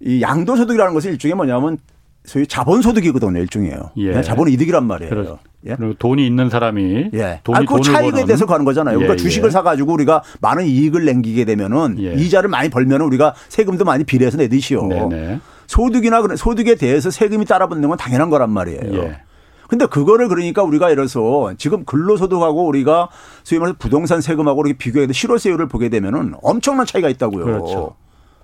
[0.00, 1.78] 이 양도소득이라는 것은 일종의 뭐냐면
[2.26, 3.90] 소위 자본소득이거든요, 일종이에요.
[3.96, 4.20] 예.
[4.20, 5.10] 자본이득이란 말이에요.
[5.10, 5.76] 그렇, 예?
[5.76, 7.40] 그리고 돈이 있는 사람이 예.
[7.44, 8.26] 돈이 아, 그 차익에 버는.
[8.26, 8.96] 대해서 가는 거잖아요.
[8.98, 9.50] 그러니까 예, 주식을 예.
[9.50, 12.14] 사가지고 우리가 많은 이익을 남기게 되면은 예.
[12.14, 14.86] 이자를 많이 벌면은 우리가 세금도 많이 비례해서 내듯이요.
[14.86, 15.40] 네네.
[15.66, 18.94] 소득이나 소득에 대해서 세금이 따라붙는 건 당연한 거란 말이에요.
[18.94, 19.20] 예.
[19.68, 23.08] 근데 그거를 그러니까 우리가 이래서 지금 근로소득하고 우리가
[23.42, 27.44] 소위 말해서 부동산 세금하고 이렇게 비교해서 실효세율을 보게 되면은 엄청난 차이가 있다고요.
[27.44, 27.96] 그렇죠.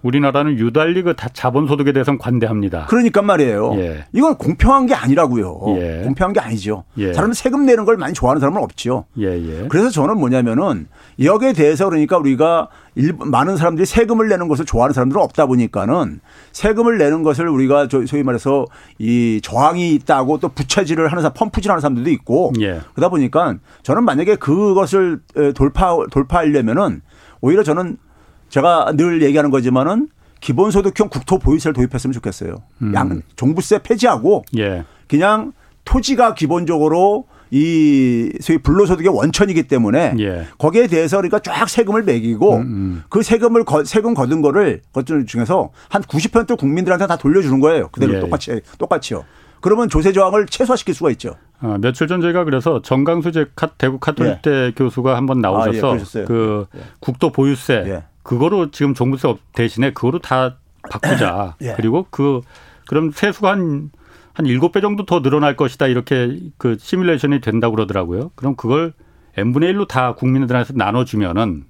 [0.03, 2.87] 우리나라는 유달리 그 자본소득에 대해서는 관대합니다.
[2.89, 3.75] 그러니까 말이에요.
[3.77, 4.05] 예.
[4.13, 5.61] 이건 공평한 게 아니라고요.
[5.79, 6.03] 예.
[6.05, 6.85] 공평한 게 아니죠.
[6.99, 7.13] 예.
[7.13, 9.05] 사람은 세금 내는 걸 많이 좋아하는 사람은 없죠.
[9.19, 9.69] 예, 예.
[9.69, 10.89] 그래서 저는 뭐냐면은
[11.23, 16.21] 여기에 대해서 그러니까 우리가 일, 많은 사람들이 세금을 내는 것을 좋아하는 사람들은 없다 보니까는
[16.53, 18.67] 세금을 내는 것을 우리가 소위 말해서
[18.99, 22.81] 이 저항이 있다고 또 부채질을 하는 사람, 펌프질하는 사람들도 있고 예.
[22.95, 25.21] 그러다 보니까 저는 만약에 그것을
[25.55, 27.01] 돌파 돌파하려면은
[27.41, 27.97] 오히려 저는
[28.53, 30.09] 제가 늘 얘기하는 거지만은
[30.41, 32.63] 기본소득형 국토 보유세를 도입했으면 좋겠어요.
[32.83, 32.95] 음.
[32.95, 34.85] 양 종부세 폐지하고 예.
[35.09, 35.53] 그냥
[35.87, 40.47] 토지가 기본적으로 이 소위 불로소득의 원천이기 때문에 예.
[40.59, 43.03] 거기에 대해서 그러니까 쫙 세금을 매기고 음, 음.
[43.09, 47.89] 그 세금을 거, 세금 거둔 거를 것들 중에서 한 90% 국민들한테 다 돌려주는 거예요.
[47.89, 48.21] 그대로 예.
[48.21, 49.25] 똑같이 똑같이요.
[49.61, 51.37] 그러면 조세 저항을 최소화시킬 수가 있죠.
[51.61, 53.47] 어, 며칠 전 저희가 그래서 정강수 제
[53.79, 54.73] 대구 카톨릭대 예.
[54.77, 56.81] 교수가 한번 나오셔서 아, 예, 그 예.
[57.01, 58.03] 국도 보유세 예.
[58.23, 60.59] 그거로 지금 종부세 대신에 그거로 다
[60.91, 61.57] 바꾸자.
[61.63, 61.75] 예.
[61.77, 62.41] 그리고 그
[62.87, 63.93] 그럼 세수가 한한
[64.47, 65.87] 일곱 배 정도 더 늘어날 것이다.
[65.87, 68.31] 이렇게 그 시뮬레이션이 된다고 그러더라고요.
[68.35, 68.93] 그럼 그걸
[69.37, 71.65] n분의 1로 다 국민들한테 나눠주면은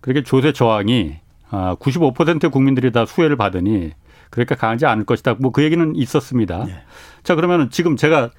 [0.00, 1.18] 그렇게 조세 저항이
[1.50, 3.92] 아, 95% 국민들이 다 수혜를 받으니
[4.30, 5.34] 그렇게 강하지 않을 것이다.
[5.34, 6.64] 뭐 그 얘기는 있었습니다.
[6.64, 6.82] 네.
[7.22, 8.30] 자 그러면은 지금 제가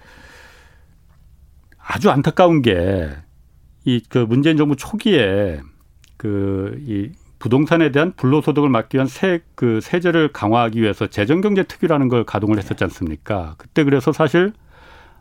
[1.79, 3.09] 아주 안타까운 게
[3.85, 5.61] 이 그 문재인 정부 초기에
[6.17, 12.23] 그 이 부동산에 대한 불로소득을 막기 위한 세, 그 세제를 강화하기 위해서 재정경제 특위라는 걸
[12.23, 13.55] 가동을 했었지 않습니까?
[13.57, 14.53] 그때 그래서 사실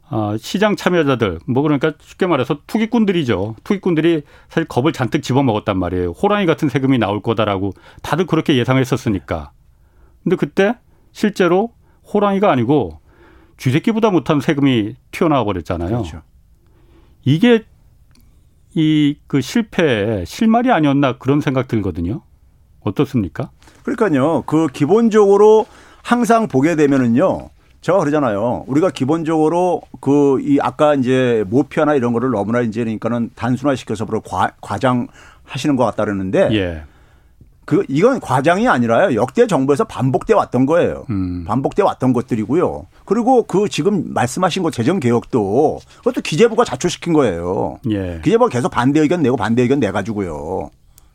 [0.08, 3.56] 어, 시장 참여자들, 뭐 그러니까 쉽게 말해서 투기꾼들이죠.
[3.64, 6.10] 투기꾼들이 사실 겁을 잔뜩 집어먹었단 말이에요.
[6.12, 9.50] 호랑이 같은 세금이 나올 거다라고 다들 그렇게 예상했었으니까.
[10.22, 10.76] 근데 그때
[11.10, 11.72] 실제로
[12.12, 13.00] 호랑이가 아니고
[13.56, 15.88] 쥐새끼보다 못한 세금이 튀어나와 버렸잖아요.
[15.88, 16.22] 그렇죠.
[17.24, 17.64] 이게
[18.76, 22.20] 이 그 실패의 실말이 아니었나 그런 생각 들거든요.
[22.80, 23.50] 어떻습니까?
[23.82, 24.42] 그러니까요.
[24.46, 25.66] 그 기본적으로
[26.02, 27.48] 항상 보게 되면은요.
[27.80, 28.64] 제가 그러잖아요.
[28.66, 35.08] 우리가 기본적으로 그 이 아까 이제 모피아나 이런 거를 너무나 이제 그러니까는 단순화시켜서 과, 과장
[35.44, 36.82] 하시는 것 같다 그러는데 예.
[37.66, 39.16] 그 이건 과장이 아니라요.
[39.16, 41.04] 역대 정부에서 반복돼 왔던 거예요.
[41.10, 41.44] 음.
[41.44, 42.86] 반복돼 왔던 것들이고요.
[43.04, 47.80] 그리고 그 지금 말씀하신 거 재정 개혁도 그것도 기재부가 자초시킨 거예요.
[47.90, 48.20] 예.
[48.22, 50.70] 기재부가 계속 반대 의견 내고 반대 의견 내 가지고요.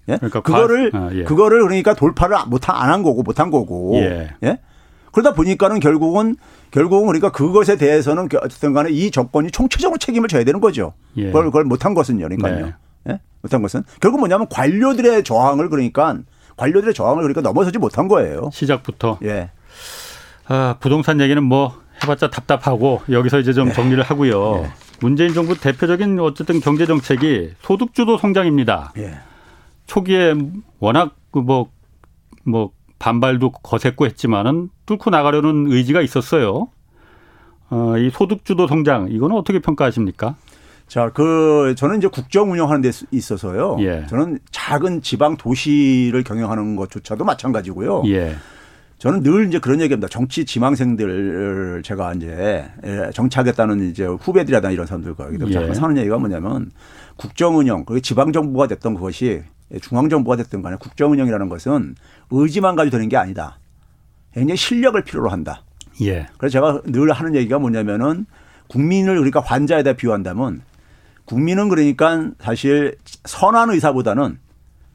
[0.09, 0.17] 예?
[0.17, 1.23] 그러니까 그거를 아, 예.
[1.23, 3.95] 그거를 그러니까 돌파를 못안 한 거고 못한 거고.
[3.95, 4.31] 예.
[4.43, 4.59] 예?
[5.13, 6.35] 그러다 보니까는 결국은
[6.71, 10.93] 결국은 그러니까 그것에 대해서는 어쨌든 간에 이 정권이 총체적으로 책임을 져야 되는 거죠.
[11.15, 11.27] 예.
[11.27, 12.27] 그걸, 그걸 못한 것은요.
[12.27, 12.65] 그러니까요.
[12.65, 12.73] 네.
[13.13, 13.19] 예?
[13.41, 16.17] 못한 것은 결국 뭐냐면 관료들의 저항을 그러니까
[16.61, 18.51] 관료들의 저항을 그러니까 넘어서지 못한 거예요.
[18.53, 19.17] 시작부터.
[19.23, 19.49] 예.
[20.47, 23.73] 아, 부동산 얘기는 뭐 해봤자 답답하고 여기서 이제 좀 예.
[23.73, 24.63] 정리를 하고요.
[24.63, 24.71] 예.
[24.99, 28.93] 문재인 정부 대표적인 어쨌든 경제 정책이 소득주도 성장입니다.
[28.99, 29.17] 예.
[29.87, 30.35] 초기에
[30.79, 31.69] 워낙 그뭐뭐
[32.45, 36.67] 뭐 반발도 거셌고 했지만은 뚫고 나가려는 의지가 있었어요.
[37.71, 40.35] 어, 이 소득주도 성장 이거는 어떻게 평가하십니까?
[40.91, 43.77] 자, 그 저는 이제 국정 운영하는 데 있어서요.
[43.79, 44.05] 예.
[44.09, 48.03] 저는 작은 지방 도시를 경영하는 것조차도 마찬가지고요.
[48.07, 48.35] 예.
[48.97, 50.09] 저는 늘 이제 그런 얘기합니다.
[50.09, 55.51] 정치 지망생들 제가 이제 예, 정치하겠다는 이제 후배들이라든 가 이런 사람들과 예.
[55.53, 56.71] 자꾸 하는 얘기가 뭐냐면
[57.15, 59.43] 국정 운영, 그게 지방 정부가 됐던 그것이
[59.79, 61.95] 중앙 정부가 됐든 간에 국정 운영이라는 것은
[62.31, 63.59] 의지만 가지고 되는 게 아니다.
[64.33, 65.63] 굉장히 실력을 필요로 한다.
[66.01, 66.27] 예.
[66.37, 68.25] 그래서 제가 늘 하는 얘기가 뭐냐면은
[68.67, 70.63] 국민을 그러니까 환자에다 비유한다면
[71.25, 74.39] 국민은 그러니까 사실 선한 의사보다는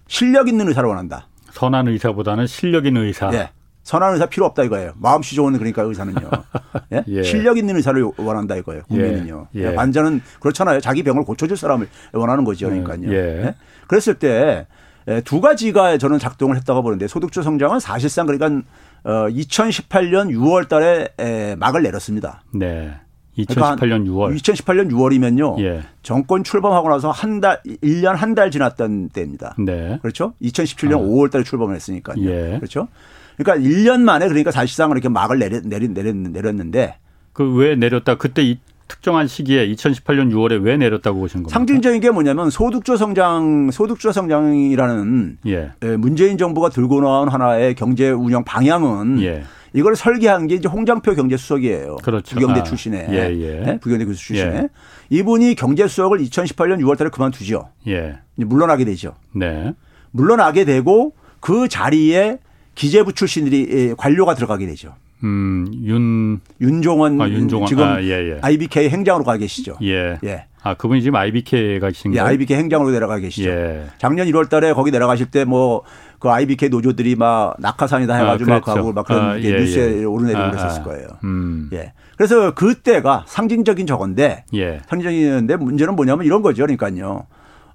[0.08, 1.28] 실력 있는 의사를 원한다.
[1.52, 3.30] 선한 의사보다는 실력 있는 의사.
[3.32, 3.50] 예.
[3.82, 4.92] 선한 의사 필요 없다 이거예요.
[4.96, 6.28] 마음씨 좋은 그러니까 의사는요.
[6.92, 7.04] 예?
[7.06, 7.22] 예.
[7.22, 8.82] 실력 있는 의사를 원한다 이거예요.
[8.88, 9.48] 국민은요.
[9.54, 9.60] 예.
[9.60, 9.66] 예.
[9.76, 10.80] 환자는 그렇잖아요.
[10.80, 12.68] 자기 병을 고쳐줄 사람을 원하는 거죠.
[12.68, 13.12] 그러니까요.
[13.12, 13.44] 예.
[13.46, 13.54] 예.
[13.86, 14.66] 그랬을 때
[15.08, 18.62] 예, 두 가지가 저는 작동을 했다고 보는데 소득주 성장은 사실상 그러니까
[19.04, 22.42] 어 2018년 6월 달에 막을 내렸습니다.
[22.52, 22.92] 네.
[23.38, 24.36] 2018년 그러니까 6월.
[24.36, 25.60] 2018년 6월이면요.
[25.60, 25.82] 예.
[26.02, 29.54] 정권 출범하고 나서 한 달, 1년 한 달 지났던 때입니다.
[29.58, 29.98] 네.
[30.02, 30.32] 그렇죠?
[30.42, 31.00] 2017년 어.
[31.02, 32.16] 5월 달에 출범을 했으니까요.
[32.24, 32.56] 예.
[32.58, 32.88] 그렇죠?
[33.36, 36.96] 그러니까 1년 만에 그러니까 사실상 이렇게 막을 내렸, 내렸, 내렸는데.
[37.32, 38.16] 그 왜 내렸다?
[38.16, 41.52] 그때 이 특정한 시기에 2018년 6월에 왜 내렸다고 보신 겁니까?
[41.58, 45.70] 상징적인 게 뭐냐면 소득주 성장, 소득주 성장이라는 예.
[45.82, 45.96] 예.
[45.96, 49.42] 문재인 정부가 들고 나온 하나의 경제 운영 방향은 예.
[49.76, 51.96] 이걸 설계한 게 이제 홍장표 경제수석이에요.
[52.02, 52.34] 그렇죠.
[52.34, 52.62] 부경대 아.
[52.62, 53.60] 출신의 예, 예.
[53.60, 53.78] 네?
[53.78, 54.68] 부경대 교수 출신의 예.
[55.10, 57.68] 이분이 경제수석을 2018년 6월 달에 그만두죠.
[57.86, 58.18] 예.
[58.36, 59.14] 물러나게 되죠.
[59.34, 59.74] 네.
[60.12, 62.38] 물러나게 되고 그 자리에
[62.74, 64.94] 기재부 출신들이 관료가 들어가게 되죠.
[65.24, 67.66] 음, 윤 윤종원, 아, 윤종원.
[67.68, 68.38] 지금 아, 예, 예.
[68.40, 69.76] IBK 행장으로 가 계시죠.
[69.82, 70.18] 예.
[70.24, 70.46] 예.
[70.62, 73.48] 아, 그분이 지금 IBK 가신 예, IBK 행장으로 내려가 계시죠.
[73.50, 73.84] 예.
[73.98, 75.82] 작년 1월 달에 거기 내려가실 때 뭐
[76.18, 78.70] 그 IBK 노조들이 막 낙하산이다 해 가지고 아, 그렇죠.
[78.70, 80.04] 막 하고 막 그런 아, 예, 뉴스에 예.
[80.04, 81.06] 오르내리고 아, 그랬었을 거예요.
[81.24, 81.68] 음.
[81.72, 81.92] 예.
[82.16, 84.80] 그래서 그때가 상징적인 저건데 예.
[84.88, 86.62] 상징적인데 문제는 뭐냐면 이런 거죠.
[86.62, 87.26] 그러니까요.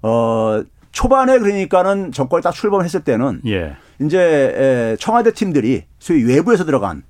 [0.02, 3.76] 어, 초반에 그러니까는 정권이 딱 출범했을 때는 예.
[4.00, 7.04] 이제 청와대 팀들이 소위 외부에서 들어간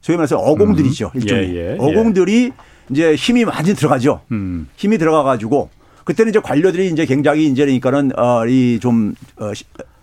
[0.00, 1.10] 소위 말해서 어공들이죠.
[1.14, 1.20] 음.
[1.20, 1.50] 일종의.
[1.50, 2.52] 예, 예, 예, 어공들이
[2.90, 4.22] 이제 힘이 많이 들어가죠.
[4.32, 4.68] 음.
[4.76, 5.70] 힘이 들어가 가지고
[6.04, 9.52] 그때는 이제 관료들이 이제 굉장히 이제 그러니까는 어이좀 어,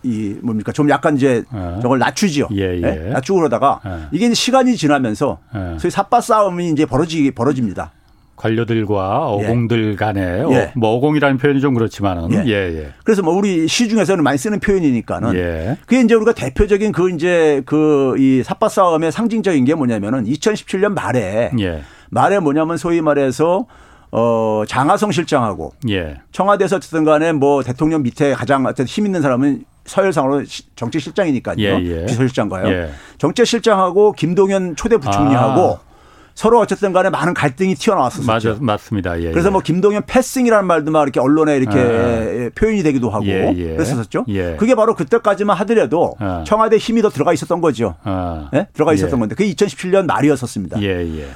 [0.06, 1.80] 이 뭡니까 좀 약간 이제 어.
[1.82, 2.48] 저걸 낮추지요.
[2.54, 2.82] 예, 예.
[2.82, 3.10] 네?
[3.10, 3.90] 낮추고 그러다가 예.
[4.12, 5.80] 이게 시간이 지나면서 예.
[5.80, 7.92] 소위 삿바 싸움이 이제 벌어지 벌어집니다.
[8.36, 9.96] 관료들과 어공들 예.
[9.96, 10.72] 간에 예.
[10.76, 12.44] 뭐 어공이라는 표현이 좀 그렇지만은 예.
[12.46, 12.52] 예.
[12.52, 15.78] 예, 그래서 뭐 우리 시중에서는 많이 쓰는 표현이니까는 예.
[15.82, 21.82] 그게 이제 우리가 대표적인 그 이제 그이 삽바 싸움의 상징적인 게 뭐냐면은 2017년 말에 예.
[22.10, 23.66] 말에 뭐냐면 소위 말해서
[24.12, 26.18] 어 장하성 실장하고 예.
[26.32, 30.44] 청와대에서 어쨌든 간에 뭐 대통령 밑에 가장 힘 있는 사람은 서열상으로
[30.76, 32.06] 정책실장이니까요.
[32.08, 32.90] 비서실장가요.
[33.18, 35.96] 정책실장하고 김동연 초대 부총리하고 아.
[36.36, 38.28] 서로 어쨌든 간에 많은 갈등이 튀어나왔었죠.
[38.28, 39.20] 맞아, 맞습니다.
[39.22, 39.52] 예, 그래서 예.
[39.52, 43.74] 뭐 김동연 패싱이라는 말도 막 이렇게 언론에 이렇게 아, 표현이 되기도 하고 예, 예.
[43.76, 44.26] 그랬었죠.
[44.28, 44.58] 예.
[44.58, 46.44] 그게 바로 그때까지만 하더라도 아.
[46.46, 47.96] 청와대 힘이 더 들어가 있었던 거죠.
[48.04, 48.50] 아.
[48.52, 48.68] 네?
[48.74, 50.80] 들어가 있었던 건데 그게 2017년 말이었었습니다.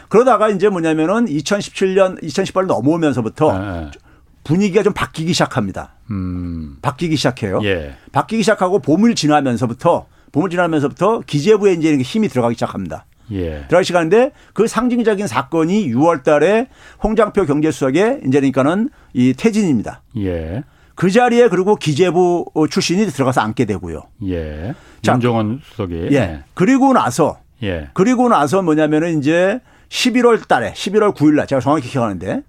[0.10, 3.92] 그러다가 이제 뭐냐면은 2017년, 2018년 넘어오면서부터 아, 아.
[4.50, 5.94] 분위기가 좀 바뀌기 시작합니다.
[6.10, 6.78] 음.
[6.82, 7.60] 바뀌기 시작해요.
[7.66, 7.94] 예.
[8.12, 13.06] 바뀌기 시작하고 봄을 지나면서부터 봄을 지나면서부터 기재부에 이제 힘이 들어가기 시작합니다.
[13.32, 13.66] 예.
[13.68, 16.68] 들어가기 시작하는데 그 상징적인 사건이 6월 달에
[17.04, 20.02] 홍장표 경제수석의 이제 그러니까는 이 퇴진입니다.
[20.18, 20.64] 예.
[20.96, 24.02] 그 자리에 그리고 기재부 출신이 들어가서 앉게 되고요.
[24.26, 24.74] 예.
[25.08, 26.08] 윤종원 수석이.
[26.12, 26.16] 예.
[26.16, 26.44] 예.
[26.56, 27.90] 그리고 나서 예.
[27.94, 29.60] 그리고 나서 뭐냐면은 이제
[29.90, 32.42] 11월 달에 11월 9일 날 제가 정확히 기억하는데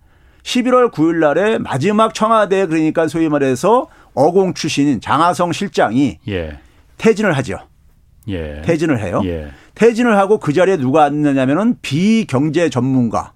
[0.42, 6.58] 11월 9일 날에 마지막 청와대 그러니까 소위 말해서 어공 출신인 장하성 실장이 예.
[6.98, 7.58] 퇴진을 하죠.
[8.28, 8.62] 예.
[8.64, 9.22] 퇴진을 해요.
[9.24, 9.50] 예.
[9.74, 13.32] 퇴진을 하고 그 자리에 누가 앉느냐면은 비경제 전문가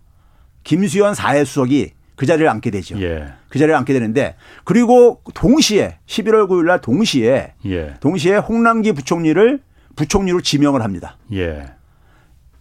[0.65, 3.01] 김수현 사회수석이 그 자리를 앉게 되죠.
[3.01, 3.33] 예.
[3.49, 7.95] 그 자리를 앉게 되는데 그리고 동시에 11월 9일 날 동시에 예.
[8.01, 9.61] 동시에 홍남기 부총리를
[9.97, 11.17] 부총리로 지명을 합니다.
[11.33, 11.67] 예.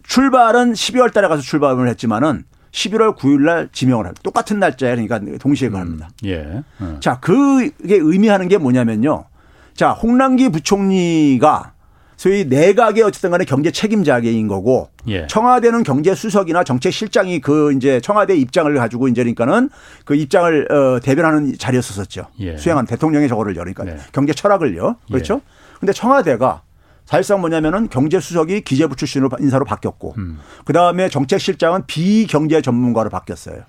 [0.04, 4.20] 출발은 12월 달에 가서 출발을 했지만은 11월 9일 날 지명을 합니다.
[4.22, 5.76] 똑같은 날짜에 그러니까 동시에 음.
[5.76, 6.08] 합니다.
[6.24, 6.62] 예.
[6.80, 6.98] 음.
[7.00, 9.24] 자, 그게 의미하는 게 뭐냐면요.
[9.74, 11.72] 자, 홍남기 부총리가
[12.16, 15.26] 소위 내각의 어쨌든 간에 경제 책임자인 거고 예.
[15.26, 19.68] 청와대는 경제 수석이나 정책 실장이 그 이제 청와대 입장을 가지고 이제 그러니까는
[20.04, 22.26] 그 입장을 어 대변하는 자리였었었죠.
[22.40, 22.56] 예.
[22.56, 23.96] 수행한 대통령의 저거를 열니까 네.
[24.12, 24.96] 경제 철학을요.
[25.08, 25.34] 그렇죠?
[25.34, 25.78] 예.
[25.80, 26.62] 근데 청와대가
[27.04, 30.38] 사실상 뭐냐면은 경제수석이 기재부 출신으로 인사로 바뀌었고 음.
[30.64, 33.62] 그다음에 정책실장은 비경제 전문가로 바뀌었어요.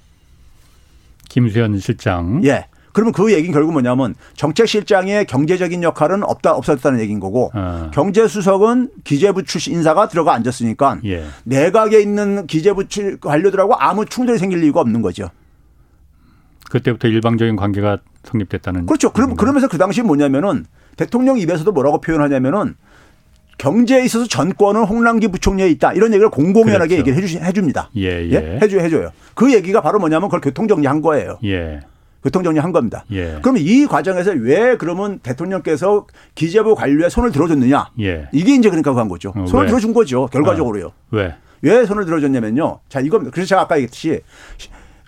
[1.30, 2.42] 김수현 실장.
[2.46, 2.68] 예.
[2.94, 7.92] 그러면 그 얘기는 결국 뭐냐면 정책실장의 경제적인 역할은 없다 없었다는 얘기인 거고 어.
[7.94, 11.26] 경제수석은 기재부 출신 인사가 들어가 앉았으니까 예.
[11.44, 12.86] 내각에 있는 기재부
[13.20, 15.30] 관료들하고 아무 충돌이 생길 이유가 없는 거죠.
[16.70, 18.86] 그때부터 일방적인 관계가 성립됐다는.
[18.86, 19.12] 그렇죠.
[19.12, 22.76] 그럼 그러면서 그 당시 뭐냐면은 대통령 입에서도 뭐라고 표현하냐면은
[23.66, 25.94] 경제에 있어서 전권은 홍남기 부총리에 있다.
[25.94, 27.10] 이런 얘기를 공공연하게 그렇죠.
[27.12, 27.90] 얘기를 해주, 해줍니다.
[27.98, 28.32] 예, 예.
[28.32, 28.60] 예?
[28.62, 29.10] 해줘, 해줘요.
[29.34, 31.40] 그 얘기가 바로 뭐냐면 그걸 교통정리 한 거예요.
[31.44, 31.80] 예.
[32.24, 33.06] 교통정리 한 겁니다.
[33.12, 33.40] 예.
[33.42, 37.90] 그러면 이 과정에서 왜 그러면 대통령께서 기재부 관료에 손을 들어줬느냐.
[38.02, 38.28] 예.
[38.32, 39.34] 이게 이제 그러니까 그한 거죠.
[39.36, 39.70] 어, 손을 왜?
[39.70, 40.28] 들어준 거죠.
[40.28, 40.86] 결과적으로요.
[40.86, 40.94] 어.
[41.10, 41.34] 왜?
[41.64, 42.82] 왜 손을 들어줬냐면요.
[42.88, 43.32] 자, 이겁니다.
[43.34, 44.22] 그래서 제가 아까 얘기했듯이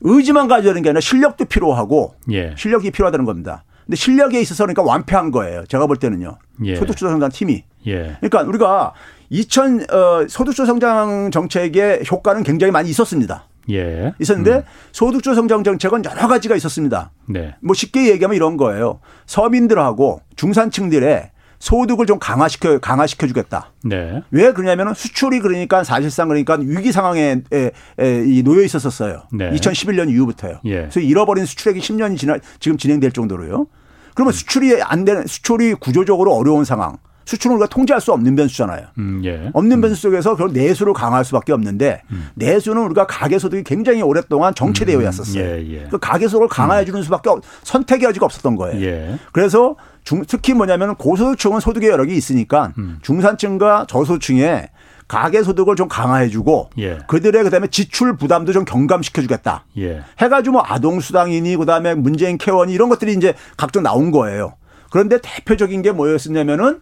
[0.02, 2.56] 의지만 가져야 되는 게 아니라 실력도 필요하고 예.
[2.58, 3.64] 실력이 필요하다는 겁니다.
[3.86, 5.64] 근데 실력에 있어서 그러니까 완패한 거예요.
[5.68, 6.40] 제가 볼 때는요.
[6.66, 6.76] 예.
[6.76, 7.64] 소득주도 성장 팀이.
[7.88, 8.18] 예.
[8.20, 8.94] 그러니까 우리가
[9.30, 13.46] 2000 어, 소득주도 성장 정책의 효과는 굉장히 많이 있었습니다.
[13.70, 14.14] 예.
[14.20, 14.64] 있었는데 음.
[14.92, 17.12] 소득주도 성장 정책은 여러 가지가 있었습니다.
[17.28, 17.56] 네.
[17.62, 19.00] 뭐 쉽게 얘기하면 이런 거예요.
[19.26, 23.74] 서민들하고 중산층들의 소득을 좀 강화시켜 강화시켜 주겠다.
[23.84, 24.22] 네.
[24.32, 29.24] 왜 그러냐면은 수출이 그러니까 사실상 그러니까 위기 상황에 에, 에, 이 놓여 있었었어요.
[29.34, 29.50] 네.
[29.52, 30.60] 2011년 이후부터요.
[30.66, 30.76] 예.
[30.82, 33.66] 그래서 잃어버린 수출액이 10년이 지나 지금 진행될 정도로요.
[34.14, 34.34] 그러면 음.
[34.34, 36.98] 수출이 안 되는 수출이 구조적으로 어려운 상황.
[37.28, 38.88] 수출은 우리가 통제할 수 없는 변수잖아요.
[38.98, 39.50] 음, 예.
[39.54, 39.82] 없는 음.
[39.82, 42.30] 변수 속에서 그런 내수를 강화할 수밖에 없는데 음.
[42.36, 45.44] 내수는 우리가 가계 소득이 굉장히 오랫동안 정체되어 왔었어요.
[45.44, 45.88] 음, 예, 예.
[45.90, 47.30] 그 가계 소득을 강화해 주는 수밖에
[47.64, 48.82] 선택의 여지가 없었던 거예요.
[48.82, 49.20] 예.
[49.34, 53.00] 그래서 중, 특히 뭐냐면 고소득층은 소득의 여력이 있으니까 음.
[53.02, 54.70] 중산층과 저소득층에
[55.10, 57.00] 가계 소득을 좀 강화해주고 예.
[57.08, 59.66] 그들의 그다음에 지출 부담도 좀 경감시켜주겠다.
[59.80, 60.02] 예.
[60.20, 64.54] 해가지고 뭐 아동 수당이니 그다음에 문재인 케어니 이런 것들이 이제 각종 나온 거예요.
[64.92, 66.80] 그런데 대표적인 게 뭐였었냐면은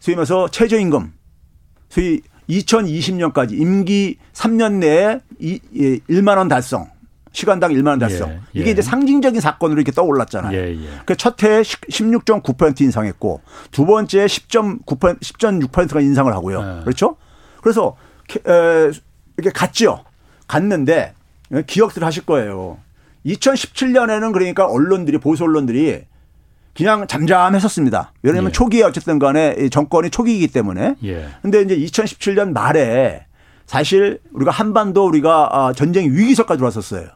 [0.00, 1.12] 소위 말해서 최저임금
[1.88, 6.90] 소위 2020년까지 임기 3년 내에 1만 원 달성.
[7.32, 8.28] 시간당 1만 원 달성.
[8.28, 8.40] 예, 예.
[8.60, 10.58] 이게 이제 상징적인 사건으로 이렇게 떠올랐잖아요.
[10.58, 10.88] 예, 예.
[11.06, 16.78] 그첫 해에 16.9% 인상했고 두 번째에 10.9% 10.6%가 인상을 하고요.
[16.80, 16.82] 예.
[16.82, 17.16] 그렇죠?
[17.62, 17.96] 그래서
[19.36, 20.04] 이렇게 갔죠.
[20.48, 21.14] 갔는데
[21.68, 22.78] 기억들 하실 거예요.
[23.26, 26.06] 2017년에는 그러니까 언론들이 보수 언론들이
[26.76, 28.12] 그냥 잠잠했었습니다.
[28.22, 28.52] 왜냐하면 예.
[28.52, 30.96] 초기에 어쨌든 간에 정권이 초기이기 때문에.
[31.04, 31.28] 예.
[31.42, 33.26] 근데 이제 2017년 말에
[33.66, 37.08] 사실 우리가 한반도 우리가 아, 전쟁 위기설까지 들어왔었어요.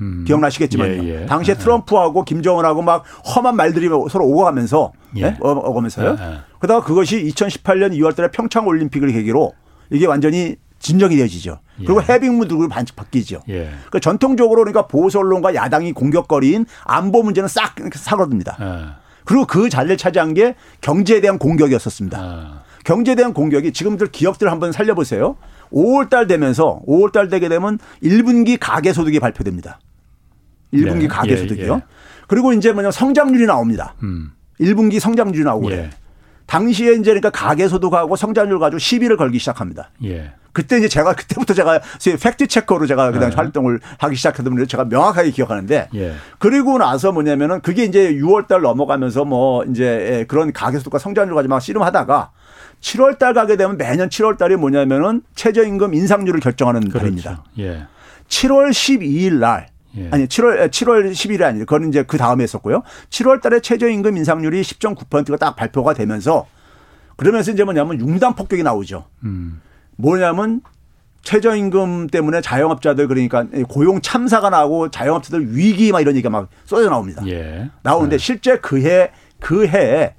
[0.00, 0.24] 음.
[0.26, 1.04] 기억나시겠지만요.
[1.04, 1.26] 예, 예.
[1.26, 1.58] 당시에 예.
[1.58, 5.22] 트럼프하고 김정은하고 막 험한 말들이 서로 오고가면서 예.
[5.22, 5.36] 네?
[5.40, 6.16] 오고면서요.
[6.18, 9.52] 예, 그러다가 그것이 2018년 2월 달에 평창 올림픽을 계기로
[9.90, 11.60] 이게 완전히 진정이 되어지죠.
[11.76, 13.42] 그리고 해빙무드로 반칙 바뀌죠.
[13.48, 13.70] 예.
[13.70, 19.00] 그러니까 전통적으로 그러니까 보수 언론과 야당이 공격거리인 안보 문제는 싹 사그라듭니다.
[19.22, 19.24] 예.
[19.24, 22.18] 그리고 그 자리를 차지한 게 경제에 대한 공격이었었습니다.
[22.20, 22.62] 아.
[22.84, 25.36] 경제에 대한 공격이 지금들 기업들 한번 살려보세요.
[25.72, 29.78] 5월 달 되면서 5월 달 되게 되면 1분기 가계 소득이 발표됩니다.
[30.74, 31.08] 1분기 네.
[31.08, 31.72] 가계 소득이요.
[31.72, 31.82] 예, 예.
[32.26, 33.94] 그리고 이제 뭐냐 성장률이 나옵니다.
[34.02, 34.32] 음.
[34.60, 35.90] 1분기 성장률이 나오고 예.
[36.52, 39.88] 당시에 이제 그러니까 가계 소득하고 성장률 가지고 시비를 걸기 시작합니다.
[40.04, 40.32] 예.
[40.52, 41.80] 그때 이제 제가 그때부터 제가
[42.20, 43.36] 팩트 체커로 제가 그 당시 예.
[43.36, 46.14] 활동을 하기 시작하던 분이 제가 명확하게 기억하는데 예.
[46.38, 51.34] 그리고 나서 뭐냐면은 그게 이제 6월 달 넘어가면서 뭐 이제 예, 그런 가계 소득과 성장률
[51.34, 52.32] 가지고 막 씨름하다가
[52.82, 56.98] 7월 달 가게 되면 매년 7월 달이 뭐냐면은 최저임금 인상률을 결정하는 그렇죠.
[56.98, 57.44] 달입니다.
[57.60, 57.86] 예.
[58.28, 60.08] 7월 12일 날 예.
[60.10, 61.66] 아니 7월 7월 10일이 아니에요.
[61.66, 62.82] 그거는 이제 그 다음에 했었고요.
[63.10, 66.46] 7월 달에 최저임금 인상률이 10.9%가 딱 발표가 되면서
[67.16, 69.04] 그러면서 이제 뭐냐면 융단 폭격이 나오죠.
[69.24, 69.60] 음.
[69.96, 70.62] 뭐냐면
[71.22, 77.22] 최저임금 때문에 자영업자들 그러니까 고용 참사가 나고 자영업자들 위기 막 이런 얘기가 막 쏟아져 나옵니다.
[77.26, 77.70] 예.
[77.82, 78.18] 나오는데 네.
[78.18, 80.14] 실제 그해 그 해에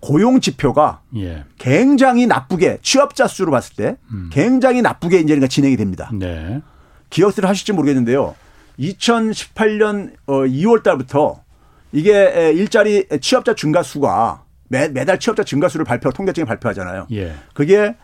[0.00, 1.44] 고용 지표가 예.
[1.58, 4.30] 굉장히 나쁘게 취업자 수로 봤을 때 음.
[4.32, 6.10] 굉장히 나쁘게 이제 그러니까 진행이 됩니다.
[6.14, 6.62] 네.
[7.10, 8.34] 기억들 하실지 모르겠는데요.
[8.78, 11.40] 2018년 2월 어, 달부터
[11.92, 17.06] 이게 일자리 취업자 증가 수가 매, 매달 취업자 증가 수를 발표 통계청이 발표하잖아요.
[17.12, 17.34] 예.
[17.54, 17.96] 그게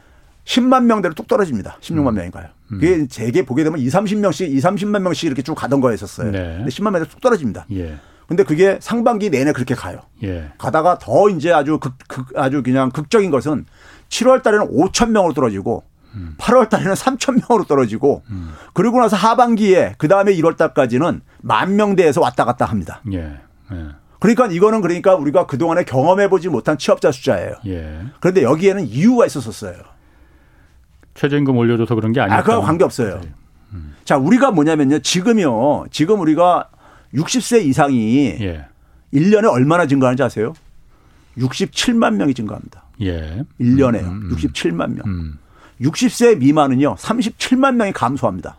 [0.44, 1.78] 10만 명대로 뚝 떨어집니다.
[1.80, 2.14] 16만 음.
[2.14, 2.48] 명인가요?
[2.72, 2.78] 음.
[2.80, 6.30] 그게 제게 보게 되면 2, 30명씩, 2, 30만 명씩 이렇게 쭉 가던 거였었어요.
[6.30, 6.38] 네.
[6.56, 7.66] 근데 10만 명대로 뚝 떨어집니다.
[7.72, 7.96] 예.
[8.26, 10.00] 근데 그게 상반기 내내 그렇게 가요.
[10.22, 10.50] 예.
[10.58, 13.66] 가다가 더 이제 아주 극, 극, 아주 그냥 극적인 것은
[14.08, 16.34] 7월 달에는 5천 명으로 떨어지고 음.
[16.38, 18.52] 8월 달에는 3천 명으로 떨어지고 음.
[18.72, 23.00] 그리고 나서 하반기에 그 다음에 1월 달까지는 만 명대에서 왔다 갔다 합니다.
[23.12, 23.40] 예.
[23.72, 23.86] 예.
[24.18, 27.54] 그러니까 이거는 그러니까 우리가 그동안에 경험해 보지 못한 취업자 숫자예요.
[27.66, 28.02] 예.
[28.20, 29.74] 그런데 여기에는 이유가 있었었어요.
[31.14, 32.38] 최저임금 올려줘서 그런 게 아니에요.
[32.38, 33.20] 아, 그거 관계 없어요.
[33.20, 33.32] 네.
[33.72, 33.94] 음.
[34.04, 35.00] 자, 우리가 뭐냐면요.
[35.00, 35.86] 지금요.
[35.90, 36.68] 지금 우리가
[37.14, 38.66] 60세 이상이 예.
[39.12, 40.54] 1년에 얼마나 증가하는지 아세요?
[41.38, 42.84] 67만 명이 증가합니다.
[43.02, 43.42] 예.
[43.60, 44.04] 1년에요.
[44.04, 44.94] 음, 음, 67만 음.
[44.94, 45.38] 명.
[45.82, 45.90] 음.
[45.90, 46.94] 60세 미만은요.
[46.96, 48.56] 37만 명이 감소합니다.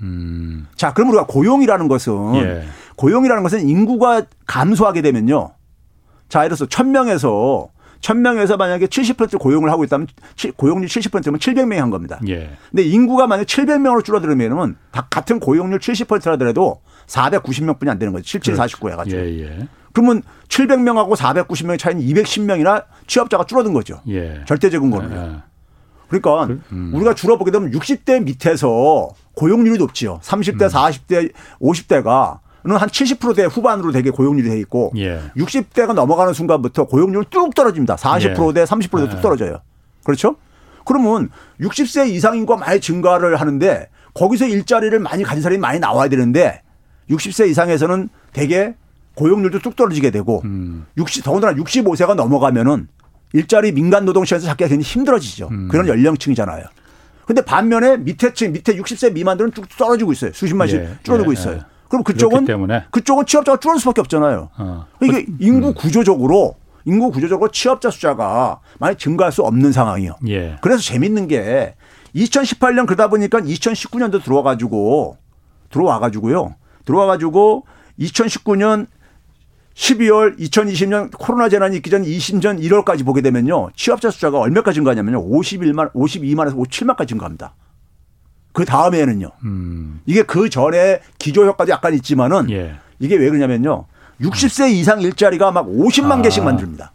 [0.00, 0.66] 음.
[0.76, 2.64] 자, 그럼 우리가 고용이라는 것은 예.
[2.96, 5.52] 고용이라는 것은 인구가 감소하게 되면요.
[6.28, 7.68] 자, 예를 들어서 1000명에서
[8.00, 10.08] 1000명에서 만약에 70% 고용을 하고 있다면
[10.56, 12.18] 고용률 70%면 700명이 한 겁니다.
[12.26, 12.50] 예.
[12.70, 18.24] 근데 인구가 만약 700명으로 줄어들면은 다 같은 고용률 70%라더라도 490명뿐이 안 되는 거죠.
[18.24, 18.76] 77, 그렇죠.
[18.76, 19.20] 49 해가지고.
[19.20, 19.68] 예, 예.
[19.92, 24.00] 그러면 700명하고 490명의 차이는 210명이나 취업자가 줄어든 거죠.
[24.08, 24.42] 예.
[24.46, 25.42] 절대적인 거는요.
[26.12, 26.20] 예.
[26.20, 26.92] 그러니까 그, 음.
[26.94, 30.20] 우리가 줄어보게 되면 60대 밑에서 고용률이 높지요.
[30.22, 30.68] 30대, 음.
[30.68, 35.20] 40대, 50대가 한 70%대 후반으로 되게 고용률이 돼 있고 예.
[35.36, 37.96] 60대가 넘어가는 순간부터 고용률 뚝 떨어집니다.
[37.96, 38.64] 40%대, 예.
[38.64, 39.20] 30%대 뚝 예.
[39.20, 39.58] 떨어져요.
[40.04, 40.36] 그렇죠?
[40.84, 46.62] 그러면 60세 이상 인구가 많이 증가를 하는데 거기서 일자리를 많이 가진 사람이 많이 나와야 되는데
[47.10, 48.74] 60세 이상에서는 대개
[49.14, 50.86] 고용률도 뚝 떨어지게 되고 음.
[50.96, 52.88] 60 더군다나 65세가 넘어가면은
[53.32, 55.48] 일자리 민간 노동 시장에서 찾기가 굉장히 힘들어지죠.
[55.50, 55.68] 음.
[55.68, 56.64] 그런 연령층이잖아요.
[57.26, 60.32] 근데 반면에 밑에 층 밑에 60세 미만들은 쭉 떨어지고 있어요.
[60.32, 60.88] 수십만씩 예.
[61.02, 61.34] 줄어들고 예.
[61.34, 61.60] 있어요.
[61.88, 62.46] 그럼 그쪽은.
[62.90, 64.50] 그쪽은 취업자가 줄어들 수밖에 없잖아요.
[64.58, 64.86] 어.
[65.02, 65.74] 이게 그, 인구 음.
[65.74, 70.16] 구조적으로 인구 구조적으로 취업자 숫자가 많이 증가할 수 없는 상황이요.
[70.28, 70.56] 예.
[70.60, 71.74] 그래서 재밌는 게
[72.14, 75.16] 2018년 그러다 보니까 2019년도 들어와 가지고
[75.70, 76.56] 들어와 가지고요.
[76.84, 77.66] 들어와 가지고
[77.98, 78.86] 2019년
[79.74, 83.70] 12월 2020년 코로나 재난이 있기 전 20년 1월까지 보게 되면요.
[83.74, 85.26] 취업자 숫자가 얼마까지 증가하냐면요.
[85.28, 87.54] 51만 52만에서 57만까지 증가합니다.
[88.52, 89.30] 그 다음에는요.
[89.44, 90.00] 음.
[90.04, 92.74] 이게 그 전에 기조 효과도 약간 있지만은 예.
[92.98, 93.86] 이게 왜 그러냐면요.
[94.20, 96.22] 60세 이상 일자리가 막 50만 아.
[96.22, 96.92] 개씩 만듭니다.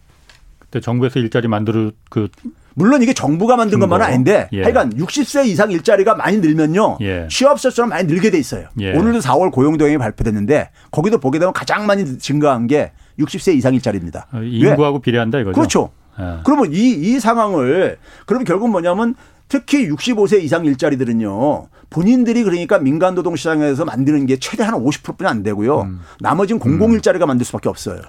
[0.59, 2.29] 그때 정부에서 일자리 만들 그
[2.77, 4.61] 물론 이게 정부가 만든 것만은 아닌데 예.
[4.61, 6.99] 하여간 60세 이상 일자리가 많이 늘면요.
[7.01, 7.27] 예.
[7.27, 8.67] 취업자 수는 많이 늘게 돼 있어요.
[8.79, 8.93] 예.
[8.93, 14.27] 오늘도 4월 고용도형이 발표됐는데 거기도 보게 되면 가장 많이 증가한 게 60세 이상 일자리입니다.
[14.31, 15.01] 어, 인구하고 왜?
[15.01, 15.55] 비례한다 이거죠.
[15.55, 15.89] 그렇죠.
[16.19, 16.41] 예.
[16.45, 19.15] 그러면 이, 이 상황을 그러면 결국 뭐냐면
[19.49, 21.69] 특히 65세 이상 일자리들은요.
[21.89, 25.81] 본인들이 그러니까 민간 노동 시장에서 만드는 게 최대 한 50%뿐이 안 되고요.
[25.81, 26.01] 음.
[26.19, 27.27] 나머지는 공공 일자리가 음.
[27.29, 28.01] 만들 수밖에 없어요.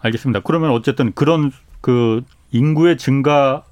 [0.00, 0.42] 알겠습니다.
[0.44, 3.64] 그러면 어쨌든 그런 그 인구의 증가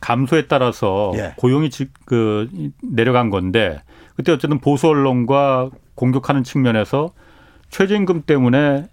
[0.00, 1.34] 감소에 따라서 예.
[1.36, 1.70] 고용이
[2.04, 2.48] 그
[2.82, 3.82] 내려간 건데
[4.16, 7.12] 그때 어쨌든 보수 언론과 공격하는 측면에서
[7.70, 8.88] 최저임금 때문에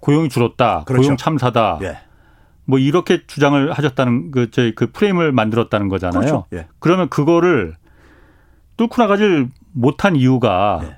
[0.00, 0.84] 고용이 줄었다.
[0.84, 1.02] 그렇죠.
[1.02, 1.78] 고용 참사다.
[1.82, 1.98] 예.
[2.64, 6.20] 뭐 이렇게 주장을 하셨다는 그 저희 그 프레임을 만들었다는 거잖아요.
[6.20, 6.44] 그렇죠.
[6.52, 6.66] 예.
[6.78, 7.74] 그러면 그거를
[8.76, 10.96] 뚫고 나가질 못한 이유가 예.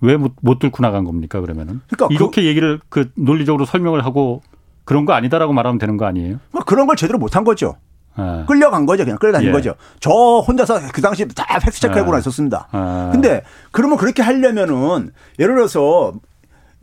[0.00, 1.80] 왜못 못 뚫고 나간 겁니까 그러면은?
[1.86, 4.42] 그러니까 그 이렇게 그, 얘기를 그 논리적으로 설명을 하고
[4.84, 6.38] 그런 거 아니다라고 말하면 되는 거 아니에요?
[6.50, 7.76] 뭐 그런 걸 제대로 못한 거죠.
[8.16, 8.44] 네.
[8.46, 9.04] 끌려간 거죠.
[9.04, 9.52] 그냥 끌려다닌 예.
[9.52, 9.74] 거죠.
[9.98, 10.10] 저
[10.46, 12.20] 혼자서 그 당시 다 팩트 체크해보고 네.
[12.20, 12.68] 있었습니다.
[12.72, 13.12] 네.
[13.12, 16.12] 근데 그러면 그렇게 하려면은 예를 들어서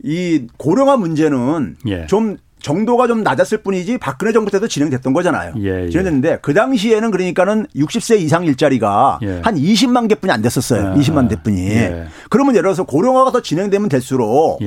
[0.02, 2.06] 이 고령화 문제는 예.
[2.06, 5.54] 좀 정도가 좀 낮았을 뿐이지 박근혜 정부 때도 진행됐던 거잖아요.
[5.58, 5.88] 예, 예.
[5.88, 9.40] 진행됐는데 그 당시에는 그러니까는 60세 이상 일자리가 예.
[9.42, 10.94] 한 20만 개뿐이 안 됐었어요.
[10.94, 11.28] 20만 예.
[11.28, 11.68] 대뿐이.
[11.70, 12.06] 예.
[12.30, 14.60] 그러면 예를 들어서 고령화가 더 진행되면 될수록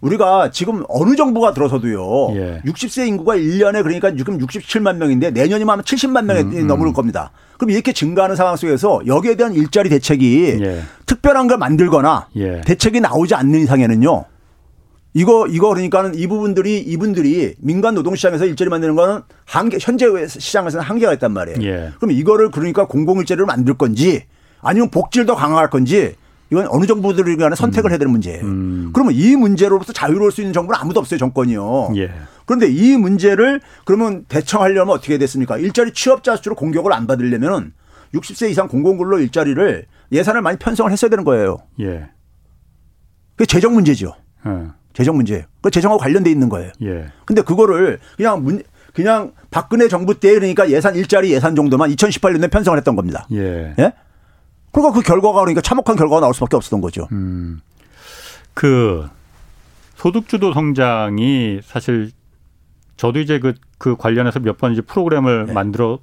[0.00, 2.34] 우리가 지금 어느 정부가 들어서도요.
[2.34, 2.62] 예.
[2.64, 6.66] 60세 인구가 1년에 그러니까 지금 67만 명인데 내년이면 70만 명이 음, 음.
[6.66, 7.32] 넘을 겁니다.
[7.58, 10.82] 그럼 이렇게 증가하는 상황 속에서 여기에 대한 일자리 대책이 예.
[11.06, 12.62] 특별한 걸 만들거나 예.
[12.62, 14.24] 대책이 나오지 않는 이상에는요.
[15.12, 20.84] 이거 이거 그러니까는 이 부분들이 이분들이 민간 노동 시장에서 일자리 만드는 거는 한계 현재 시장에서는
[20.84, 21.62] 한계가 있단 말이에요.
[21.62, 21.90] 예.
[21.98, 24.24] 그럼 이거를 그러니까 공공 일자리를 만들 건지
[24.62, 26.14] 아니면 복지를 더 강화할 건지
[26.50, 27.92] 이건 어느 정부들이 간에 선택을 음.
[27.92, 28.44] 해야 되는 문제예요.
[28.44, 28.90] 음.
[28.92, 31.92] 그러면 이 문제로부터 자유로울 수 있는 정부는 아무도 없어요, 정권이요.
[31.96, 32.10] 예.
[32.44, 35.58] 그런데 이 문제를 그러면 대처하려면 어떻게 됐습니까?
[35.58, 37.72] 일자리 취업자 수로 공격을 안 받으려면
[38.14, 41.58] 60세 이상 공공근로 일자리를 예산을 많이 편성을 했어야 되는 거예요.
[41.80, 42.08] 예.
[43.36, 44.14] 그게 재정 문제죠.
[44.46, 44.66] 예.
[44.92, 45.44] 재정 문제예요.
[45.60, 46.72] 그 재정하고 관련돼 있는 거예요.
[46.82, 47.06] 예.
[47.24, 52.76] 근데 그거를 그냥 문 그냥 박근혜 정부 때 그러니까 예산 일자리 예산 정도만 2018년에 편성을
[52.76, 53.28] 했던 겁니다.
[53.32, 53.74] 예.
[54.70, 54.80] 예?
[54.80, 57.08] 그러니까 그 결과가 그러니까 참혹한 결과가 나올 수밖에 없었던 거죠.
[57.12, 57.60] 음.
[58.54, 59.08] 그
[59.96, 62.10] 소득주도 성장이 사실
[62.96, 65.52] 저도 이제 그, 그 관련해서 몇 번 이제 프로그램을 네.
[65.52, 65.98] 만들어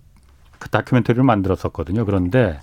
[0.60, 2.06] 그 다큐멘터리를 만들었었거든요.
[2.06, 2.60] 그런데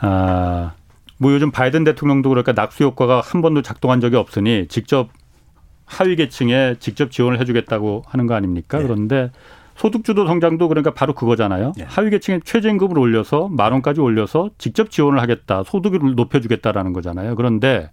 [0.00, 0.72] 아,
[1.18, 5.10] 뭐 요즘 바이든 대통령도 그러니까 낙수 효과가 한 번도 작동한 적이 없으니 직접
[5.84, 8.78] 하위 계층에 직접 지원을 해주겠다고 하는 거 아닙니까?
[8.78, 8.84] 네.
[8.84, 9.30] 그런데
[9.80, 11.72] 소득주도 성장도 그러니까 바로 그거잖아요.
[11.74, 11.86] 네.
[11.88, 15.62] 하위 계층의 최저임금을 올려서 만 원까지 올려서 직접 지원을 하겠다.
[15.64, 17.34] 소득을 높여주겠다라는 거잖아요.
[17.34, 17.90] 그런데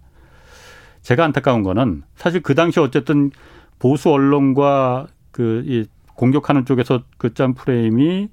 [1.00, 3.30] 제가 안타까운 거는 사실 그 당시 어쨌든
[3.78, 8.28] 보수 언론과 그 이 공격하는 쪽에서 그 짠 프레임이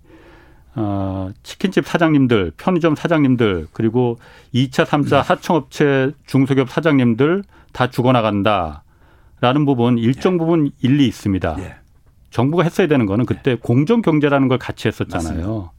[0.77, 4.17] 어, 치킨집 사장님들, 편의점 사장님들, 그리고
[4.53, 8.83] 2차, 3차 하청업체 중소기업 사장님들 다 죽어나간다
[9.39, 10.37] 라는 부분 일정 예.
[10.39, 11.55] 부분 일리 있습니다.
[11.59, 11.84] 예.
[12.35, 13.57] 정부가 했어야 되는 거는 그때 네.
[13.61, 15.37] 공정 경제라는 걸 같이 했었잖아요.
[15.37, 15.71] 맞습니다.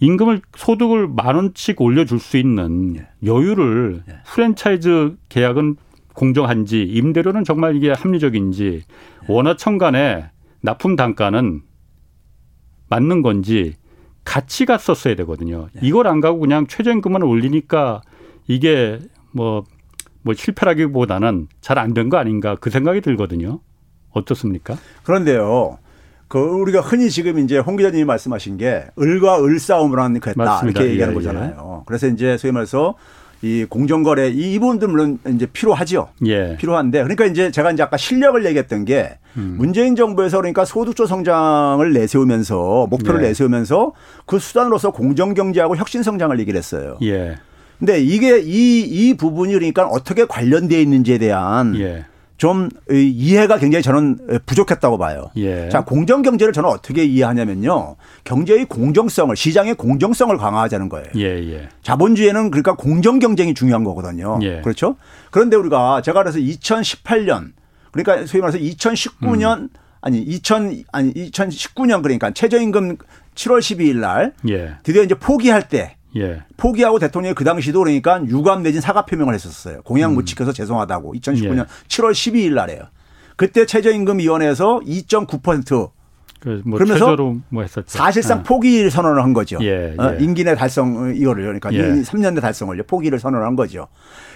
[0.00, 3.08] 임금을 소득을 만 원씩 올려줄 수 있는 예.
[3.24, 4.16] 여유를 예.
[4.26, 5.76] 프랜차이즈 계약은
[6.12, 9.32] 공정한지 임대료는 정말 이게 합리적인지 예.
[9.32, 10.28] 원화청 간의
[10.60, 11.62] 납품 단가는
[12.88, 13.74] 맞는 건지
[14.24, 15.68] 같이 갔었어야 되거든요.
[15.76, 15.86] 예.
[15.86, 18.02] 이걸 안 가고 그냥 최저임금만 올리니까
[18.48, 18.98] 이게
[19.32, 19.62] 뭐뭐
[20.22, 23.60] 뭐 실패라기보다는 잘 안 된 거 아닌가 그 생각이 들거든요.
[24.16, 24.76] 어떻습니까?
[25.04, 25.78] 그런데요.
[26.28, 30.62] 그 우리가 흔히 지금 이제 홍 기자님이 말씀하신 게 을과 을 싸움을 하는 그 했다
[30.64, 31.78] 이렇게 얘기하는 예, 거잖아요.
[31.80, 31.84] 예.
[31.86, 32.94] 그래서 이제 소위 말해서
[33.42, 36.08] 이 공정거래 이 부분들 물론 이제 필요하죠.
[36.26, 36.56] 예.
[36.56, 39.54] 필요한데 그러니까 이제 제가 이제 아까 실력을 얘기했던 게 음.
[39.58, 43.28] 문재인 정부에서 그러니까 소득조 성장을 내세우면서 목표를 예.
[43.28, 43.92] 내세우면서
[44.24, 46.96] 그 수단으로서 공정 경제하고 혁신 성장을 얘기를 했어요.
[47.02, 47.36] 예.
[47.78, 52.04] 근데 이게 이 이 부분이 그러니까 어떻게 관련되어 있는지에 대한 예.
[52.36, 55.30] 좀 이해가 굉장히 저는 부족했다고 봐요.
[55.36, 55.68] 예.
[55.70, 57.96] 자, 공정 경제를 저는 어떻게 이해하냐면요.
[58.24, 61.06] 경제의 공정성을 시장의 공정성을 강화하자는 거예요.
[61.16, 61.68] 예, 예.
[61.82, 64.38] 자본주의에는 그러니까 공정 경쟁이 중요한 거거든요.
[64.42, 64.60] 예.
[64.60, 64.96] 그렇죠?
[65.30, 67.52] 그런데 우리가 제가 그래서 2018년
[67.90, 69.68] 그러니까 소위 말해서 2019년 음.
[70.02, 72.98] 아니 2000 아니 2019년 그러니까 최저임금
[73.34, 74.74] 7월 12일 날 예.
[74.82, 76.42] 드디어 이제 포기할 때 예.
[76.56, 79.82] 포기하고 대통령이 그 당시도 그러니까 유감 내진 사과 표명을 했었어요.
[79.82, 80.14] 공약 음.
[80.14, 81.64] 못 지켜서 죄송하다고 2019년 예.
[81.88, 82.82] 7월 12일 날에요.
[83.36, 85.90] 그때 최저임금위원회에서 2.9%.
[86.40, 87.16] 그 뭐 그러면서
[87.48, 88.42] 뭐 사실상 아.
[88.42, 89.58] 포기를 선언을 한 거죠.
[89.62, 90.22] 예, 어, 예.
[90.22, 92.02] 임기 내 달성 이거를 그러니까 예.
[92.02, 92.84] 3년 내 달성을요.
[92.84, 93.88] 포기를 선언한 거죠.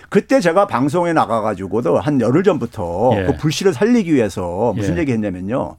[0.09, 3.25] 그때 제가 방송에 나가가지고도 한 열흘 전부터 예.
[3.27, 5.01] 그 불씨를 살리기 위해서 무슨 예.
[5.01, 5.77] 얘기 했냐면요.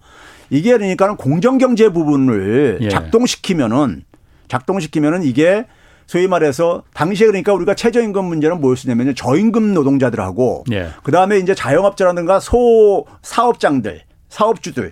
[0.50, 2.90] 이게 그러니까 공정경제 부분을 예.
[2.90, 4.04] 작동시키면은
[4.48, 5.66] 작동시키면은 이게
[6.12, 9.14] 소위 말해서 당시에 그러니까 우리가 최저임금 문제는 뭐였냐면요.
[9.14, 10.90] 저임금 노동자들하고 예.
[11.04, 14.92] 그다음에 이제 자영업자라든가 소 사업장들, 사업주들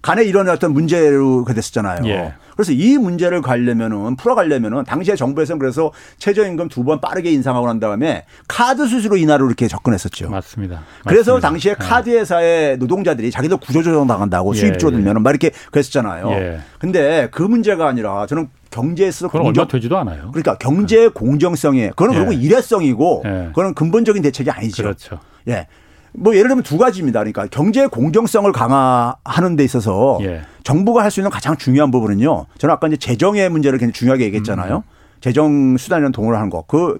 [0.00, 2.06] 간에 어떤 문제로 됐었잖아요.
[2.06, 2.32] 예.
[2.56, 8.24] 그래서 이 문제를 가려면은 풀어가려면은 당시에 정부에서는 그래서 최저임금 두 번 빠르게 인상하고 난 다음에
[8.48, 10.30] 카드 수수료 인하로 이렇게 접근했었죠.
[10.30, 10.80] 맞습니다.
[11.06, 11.48] 그래서 맞습니다.
[11.48, 11.74] 당시에 예.
[11.74, 14.58] 카드 회사의 노동자들이 자기들 구조조정 당한다고 예.
[14.60, 16.30] 수입 줄어들면은 막 이렇게 그랬었잖아요.
[16.30, 16.60] 예.
[16.78, 20.30] 근데 그 문제가 아니라 저는 경제에서 그건 공정, 얼마 되지도 않아요.
[20.32, 22.18] 그러니까 경제 공정성에 그거는 예.
[22.18, 23.30] 그리고 일회성이고 예.
[23.48, 24.82] 그거는 근본적인 대책이 아니죠.
[24.82, 25.18] 그렇죠.
[25.48, 25.66] 예.
[26.12, 27.20] 뭐 예를 들면 두 가지입니다.
[27.20, 30.42] 그러니까 경제 공정성을 강화하는 데 있어서 예.
[30.62, 32.46] 정부가 할 수 있는 가장 중요한 부분은요.
[32.58, 34.76] 저는 아까 이제 재정의 문제를 굉장히 중요하게 얘기했잖아요.
[34.76, 34.82] 음.
[35.20, 36.64] 재정 수단이라는 동원을 하는 거.
[36.66, 36.98] 그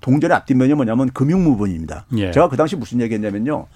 [0.00, 2.04] 동전의 앞뒷면이 뭐냐면 금융 부분입니다.
[2.16, 2.30] 예.
[2.32, 3.66] 제가 그 당시 무슨 얘기했냐면요.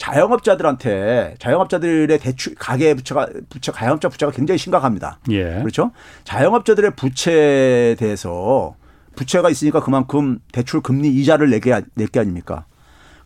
[0.00, 5.18] 자영업자들한테 자영업자들의 대출 가계 부채가 부채 가영업자 부채가 굉장히 심각합니다.
[5.30, 5.56] 예.
[5.58, 5.92] 그렇죠?
[6.24, 8.74] 자영업자들의 부채에 대해서
[9.14, 12.64] 부채가 있으니까 그만큼 대출 금리 이자를 내게 낼게 아닙니까?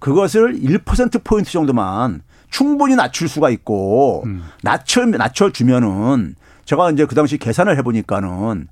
[0.01, 4.43] 그것을 1% 포인트 정도만 충분히 낮출 수가 있고 음.
[4.62, 8.66] 낮춰 낮춰 주면은 제가 이제 그 당시 계산을 해 보니까는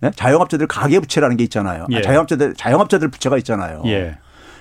[0.00, 0.10] 네?
[0.16, 1.84] 자영업자들 가계 부채라는 게 있잖아요.
[1.84, 1.98] 아, 예.
[1.98, 3.82] 아, 자영업자들 자영업자들 부채가 있잖아요.
[3.86, 4.18] 예.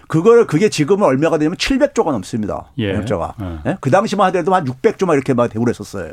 [0.08, 2.72] 그걸 그게 지금은 얼마가 되냐면 700조가 넘습니다.
[2.78, 2.91] 예.
[2.91, 3.36] 영업자가.
[3.41, 3.72] 예.
[3.72, 3.78] 예?
[3.82, 6.12] 그 당시만 하더라도 한 600조만 이렇게 막 되고 그랬었어요.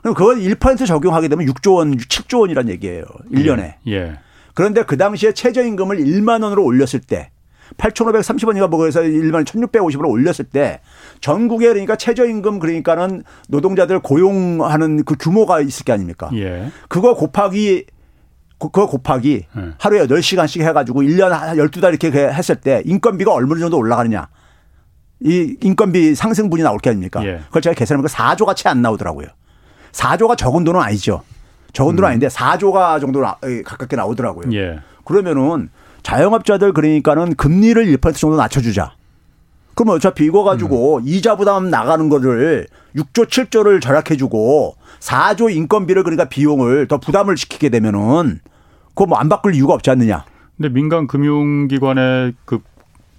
[0.00, 3.04] 그럼 그걸 1% 적용하게 되면 6조 원, 7조 원이란 얘기예요.
[3.30, 3.74] 1년에.
[3.86, 3.92] 예.
[3.92, 4.18] 예.
[4.54, 7.30] 그런데 그 당시에 최저임금을 1만 원으로 올렸을 때
[7.78, 10.80] 8,530원인가 뭐 그래서 1만 1,650원으로 올렸을 때
[11.20, 16.30] 전국에 그러니까 최저임금 그러니까는 노동자들 고용하는 그 규모가 있을 게 아닙니까?
[16.34, 16.70] 예.
[16.88, 17.86] 그거 곱하기
[18.70, 19.62] 그거 곱하기 예.
[19.78, 24.28] 하루에 8시간씩 해가지고 1년 12달 이렇게 했을 때 인건비가 얼마 정도 올라가느냐.
[25.24, 27.24] 이 인건비 상승분이 나올 게 아닙니까?
[27.24, 27.40] 예.
[27.46, 29.28] 그걸 제가 계산해보니까 4조가 채 안 나오더라고요.
[29.92, 31.22] 4조가 적은 돈은 아니죠.
[31.72, 32.10] 적은 돈은 음.
[32.10, 34.52] 아닌데 4조가 정도 가깝게 나오더라고요.
[34.54, 34.80] 예.
[35.04, 35.70] 그러면은
[36.02, 38.94] 자영업자들 그러니까는 금리를 1% 정도 낮춰주자.
[39.82, 41.02] 그러면 어차피 이거 가지고 음.
[41.04, 47.68] 이자 부담 나가는 거를 6조 7조를 절약해 주고 4조 인건비를 그러니까 비용을 더 부담을 시키게
[47.68, 48.38] 되면은
[48.90, 50.24] 그거 뭐 안 바꿀 이유가 없지 않느냐.
[50.56, 52.60] 근데 민간 금융기관의 그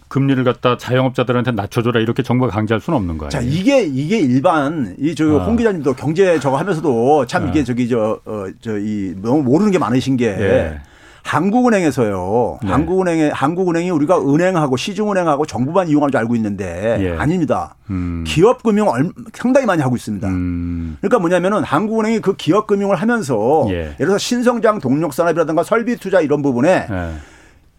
[0.07, 3.29] 금리를 갖다 자영업자들한테 낮춰줘라 이렇게 정부가 강제할 수는 없는 거예요.
[3.29, 5.55] 자 이게 이게 일반 이저홍 아.
[5.55, 7.63] 기자님도 경제 저거 하면서도 참 이게 아.
[7.65, 10.27] 저기 저 어 저이 너무 모르는 게 많으신 게.
[10.27, 10.79] 예.
[11.23, 12.59] 한국은행에서요.
[12.61, 12.69] 네.
[12.69, 17.17] 한국은행에 한국은행이 우리가 은행하고 시중은행하고 정부만 이용할 줄 알고 있는데 예.
[17.17, 17.75] 아닙니다.
[17.89, 18.23] 음.
[18.27, 18.87] 기업 금융
[19.33, 20.27] 상당히 많이 하고 있습니다.
[20.27, 20.97] 음.
[20.99, 23.73] 그러니까 뭐냐면은 한국은행이 그 기업 금융을 하면서 예.
[23.73, 27.13] 예를 들어서 신성장 동력 산업이라든가 설비 투자 이런 부분에 예.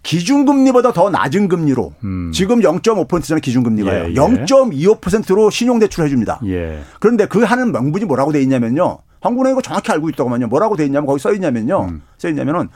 [0.02, 2.30] 기준금리보다 더 낮은 금리로 음.
[2.32, 4.04] 지금 0.5%잖아요 기준금리가요.
[4.04, 4.14] 예, 예.
[4.14, 6.40] 0.25%로 신용대출을 해줍니다.
[6.46, 6.80] 예.
[7.00, 8.98] 그런데 그 하는 명분이 뭐라고 돼 있냐면요.
[9.20, 10.48] 한국은행이 정확히 알고 있다고만요.
[10.48, 11.86] 뭐라고 돼 있냐면 거기 써 있냐면요.
[11.88, 12.02] 음.
[12.18, 12.68] 써 있냐면은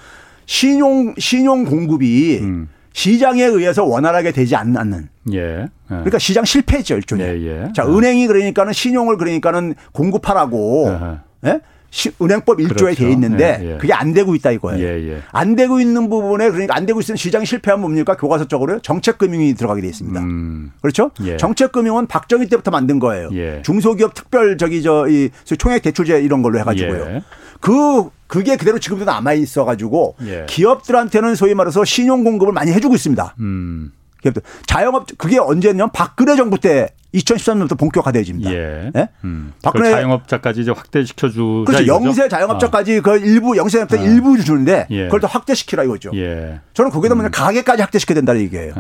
[0.49, 2.69] 신용 신용 공급이 음.
[2.95, 5.09] 시장에 의해서 원활하게 되지 않는.
[5.35, 5.39] 예.
[5.39, 5.69] 예.
[5.87, 7.27] 그러니까 시장 실패했죠 일종의.
[7.27, 7.73] 예, 예.
[7.75, 10.91] 자 은행이 그러니까는 신용을 그러니까는 공급하라고.
[11.45, 11.61] 예?
[12.21, 12.95] 은행법 1조에 그렇죠.
[12.95, 13.77] 돼 있는데 예, 예.
[13.79, 14.85] 그게 안 되고 있다 이거예요.
[14.85, 18.17] 예, 예, 안 되고 있는 부분에 그러니까 안 되고 있는 시장이 실패하면 뭡니까?
[18.17, 20.21] 교과서적으로 정책금융이 들어가게 돼 있습니다.
[20.21, 20.73] 음.
[20.81, 21.11] 그렇죠?
[21.25, 21.37] 예.
[21.37, 23.29] 정책금융은 박정희 때부터 만든 거예요.
[23.33, 23.63] 예.
[23.65, 27.23] 중소기업 특별 저기 저이 총액 대출제 이런 걸로 해가지고요.
[27.61, 33.35] 그 그게 그대로 지금도 남아 있어 가지고 기업들한테는 소위 말해서 신용 공급을 많이 해주고 있습니다.
[33.41, 33.93] 음.
[34.21, 38.53] 기업들 자영업 그게 언제냐면 박근혜 정부 때 2013년부터 본격화되어집니다.
[38.53, 38.91] 예.
[38.93, 39.09] 네?
[39.25, 39.53] 음.
[39.63, 41.87] 박근혜 자영업자까지 이제 확대시켜 주 그렇죠.
[41.87, 43.01] 영세 자영업자까지 어.
[43.01, 44.05] 그 일부 영세 자영업자 어.
[44.05, 45.05] 일부 주는데 예.
[45.05, 46.11] 그걸 더 확대시키라 이거죠.
[46.15, 46.61] 예.
[46.75, 47.31] 저는 그게 되면 음.
[47.31, 48.75] 가게까지 확대시켜야 된다는 얘기예요.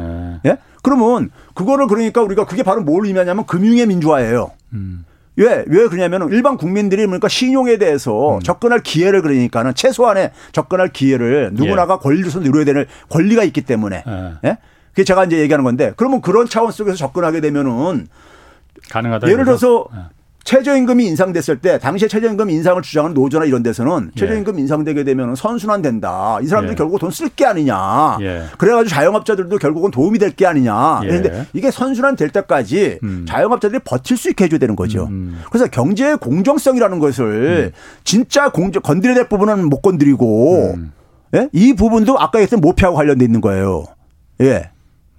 [0.44, 0.50] 예.
[0.50, 0.58] 예?
[0.82, 4.50] 그러면 그거를 그러니까 우리가 그게 바로 뭘 의미하냐면 금융의 민주화예요.
[4.74, 5.04] 음.
[5.38, 8.40] 왜, 왜 그러냐면 일반 국민들이 그러니까 신용에 대해서 음.
[8.40, 11.98] 접근할 기회를 그러니까는 최소한의 접근할 기회를 누구나가 예.
[12.02, 14.02] 권리로서 누려야 되는 권리가 있기 때문에.
[14.06, 14.48] 예?
[14.48, 14.58] 예?
[14.90, 18.08] 그게 제가 이제 얘기하는 건데 그러면 그런 차원 속에서 접근하게 되면은
[18.90, 19.28] 가능하다.
[19.28, 20.00] 예를 들어서 네.
[20.48, 24.18] 최저임금이 인상됐을 때 당시에 최저임금 인상을 주장하는 노조나 이런 데서는 예.
[24.18, 26.38] 최저임금 인상되게 되면 선순환 된다.
[26.40, 26.74] 이 사람들이 예.
[26.74, 28.16] 결국 돈 쓸 게 아니냐.
[28.22, 28.44] 예.
[28.56, 31.00] 그래가지고 자영업자들도 결국은 도움이 될 게 아니냐.
[31.02, 31.46] 그런데 예.
[31.52, 33.26] 이게 선순환 될 때까지 음.
[33.28, 35.04] 자영업자들이 버틸 수 있게 해줘야 되는 거죠.
[35.04, 35.10] 음.
[35.10, 35.42] 음.
[35.50, 37.78] 그래서 경제의 공정성이라는 것을 음.
[38.04, 40.92] 진짜 공정 건드려야 될 부분은 못 건드리고 음.
[41.34, 41.50] 예?
[41.52, 43.84] 이 부분도 아까 얘기했던 모피하고 관련돼 있는 거예요.
[44.40, 44.70] 예.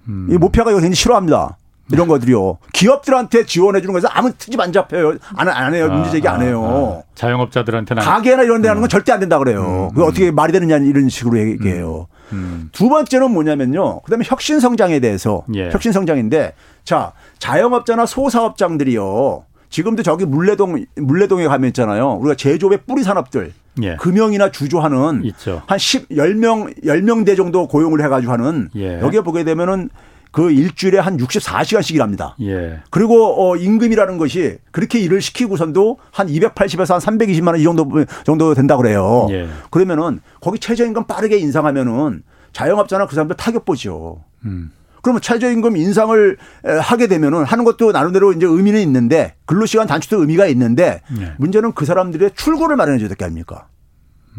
[0.08, 0.26] 음.
[0.28, 1.56] 이 모피아가 이거 굉장히 싫어합니다.
[1.92, 2.58] 이런 것들이요.
[2.72, 5.14] 기업들한테 지원해 주는 거에서 아무 트집 안 잡혀요.
[5.36, 5.88] 안, 안 해요.
[5.90, 6.64] 문제 제기 안 해요.
[6.64, 7.02] 아, 아.
[7.14, 8.02] 자영업자들한테는.
[8.02, 8.88] 가게나 이런 데 하는 건 음.
[8.88, 9.88] 절대 안 된다 그래요.
[9.90, 9.94] 음.
[9.94, 12.06] 그게 어떻게 말이 되느냐 이런 식으로 얘기해요.
[12.32, 12.36] 음.
[12.36, 12.68] 음.
[12.72, 14.00] 두 번째는 뭐냐면요.
[14.02, 15.44] 그 다음에 혁신 성장에 대해서.
[15.54, 15.70] 예.
[15.70, 19.44] 혁신 성장인데 자, 자영업자나 소사업장들이요.
[19.68, 22.14] 지금도 저기 물레동, 물레동에 가면 있잖아요.
[22.14, 23.52] 우리가 제조업의 뿌리 산업들.
[23.82, 23.96] 예.
[23.96, 25.62] 금형이나 주조하는 있죠.
[25.66, 29.00] 한 10, 10명, 10명대 정도 고용을 해가지고 하는 예.
[29.00, 29.90] 여기에 보게 되면은
[30.32, 32.36] 그 일주일에 한 64시간씩 일합니다.
[32.42, 32.80] 예.
[32.90, 37.88] 그리고 어 임금이라는 것이 그렇게 일을 시키고선도 한 280에서 한 320만 원 이 정도
[38.24, 39.26] 정도 된다 그래요.
[39.30, 39.48] 예.
[39.70, 42.22] 그러면은 거기 최저임금 빠르게 인상하면은
[42.52, 44.22] 자영업자나 그 사람들 타격 보죠.
[44.44, 44.70] 음.
[45.02, 46.36] 그러면 최저임금 인상을
[46.82, 51.32] 하게 되면은 하는 것도 나름대로 이제 의미는 있는데 근로시간 단축도 의미가 있는데 예.
[51.38, 53.66] 문제는 그 사람들의 출구를 마련해 줘야 될 게 아닙니까?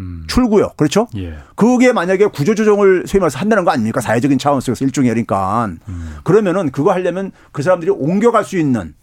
[0.02, 0.24] 음.
[0.28, 0.72] 출구요.
[0.76, 1.08] 그렇죠?
[1.16, 1.38] 예.
[1.56, 4.02] 그게 만약에 구조조정을 소위 말해서 한다는 거 아닙니까?
[4.02, 5.70] 사회적인 차원 속에서 일종의 그러니까.
[5.88, 6.18] 음.
[6.24, 8.93] 그러면은 그거 하려면 그 사람들이 옮겨갈 수 있는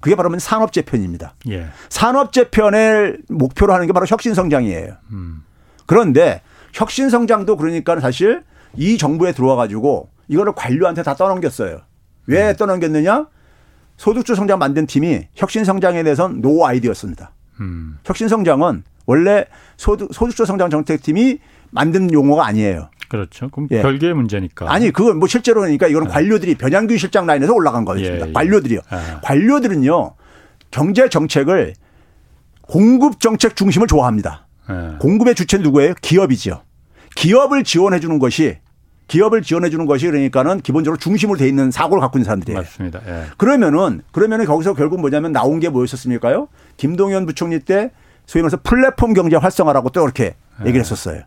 [0.00, 1.34] 그게 바로 산업재편입니다.
[1.48, 1.68] 예.
[1.88, 4.92] 산업재편을 목표로 하는 게 바로 혁신성장이에요.
[5.12, 5.42] 음.
[5.86, 6.42] 그런데
[6.74, 8.42] 혁신성장도 그러니까 사실
[8.76, 11.80] 이 정부에 들어와 가지고 이거를 관료한테 다 떠넘겼어요.
[12.26, 12.56] 왜 음.
[12.56, 13.28] 떠넘겼느냐?
[13.96, 17.30] 소득주 성장 만든 팀이 혁신성장에 대해서는 노 아이디어였습니다.
[17.60, 17.98] 음.
[18.04, 19.46] 혁신성장은 원래
[19.76, 21.38] 소득, 소득주 성장 정책팀이
[21.70, 22.88] 만든 용어가 아니에요.
[23.08, 23.48] 그렇죠.
[23.50, 23.82] 그럼 예.
[23.82, 24.72] 별개의 문제니까.
[24.72, 26.12] 아니, 그건 뭐 실제로 그러니까 이거는 예.
[26.12, 28.26] 관료들이 변양균 실장 라인에서 올라간 거였습니다.
[28.26, 28.32] 예, 예.
[28.32, 28.78] 관료들이요.
[28.78, 29.20] 예.
[29.22, 30.14] 관료들은요,
[30.70, 31.74] 경제 정책을
[32.62, 34.46] 공급 정책 중심을 좋아합니다.
[34.70, 34.96] 예.
[34.98, 35.94] 공급의 주체는 누구예요?
[36.00, 36.62] 기업이지요.
[37.14, 38.58] 기업을 지원해 주는 것이
[39.08, 42.58] 기업을 지원해 주는 것이 그러니까는 기본적으로 중심으로 돼 있는 사고를 갖고 있는 사람들이에요.
[42.58, 43.00] 맞습니다.
[43.06, 43.24] 예.
[43.36, 46.48] 그러면은 그러면은 거기서 결국 뭐냐면 나온 게 뭐였었습니까요?
[46.76, 47.90] 김동연 부총리 때
[48.26, 50.66] 소위 말해서 플랫폼 경제 활성화라고 또 이렇게 예.
[50.66, 51.22] 얘기를 했었어요.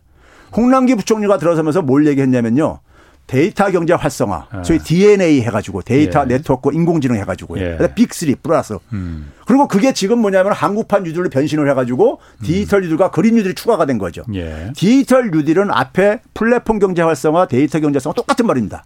[0.56, 2.80] 홍남기 부총리가 들어서면서 뭘 얘기했냐면요.
[3.28, 4.64] 데이터 경제 활성화, 예.
[4.64, 6.24] 소위 DNA 해가지고 데이터 예.
[6.24, 7.62] 네트워크 인공지능 해가지고요.
[7.62, 7.76] 예.
[7.76, 8.76] 빅3 플러스.
[8.92, 9.30] 음.
[9.46, 14.24] 그리고 그게 지금 뭐냐면 한국판 뉴딜로 변신을 해가지고 디지털 뉴딜과 그린 뉴딜이 추가가 된 거죠.
[14.34, 14.72] 예.
[14.74, 18.84] 디지털 뉴딜은 앞에 플랫폼 경제 활성화, 데이터 경제 활성화 똑같은 말입니다.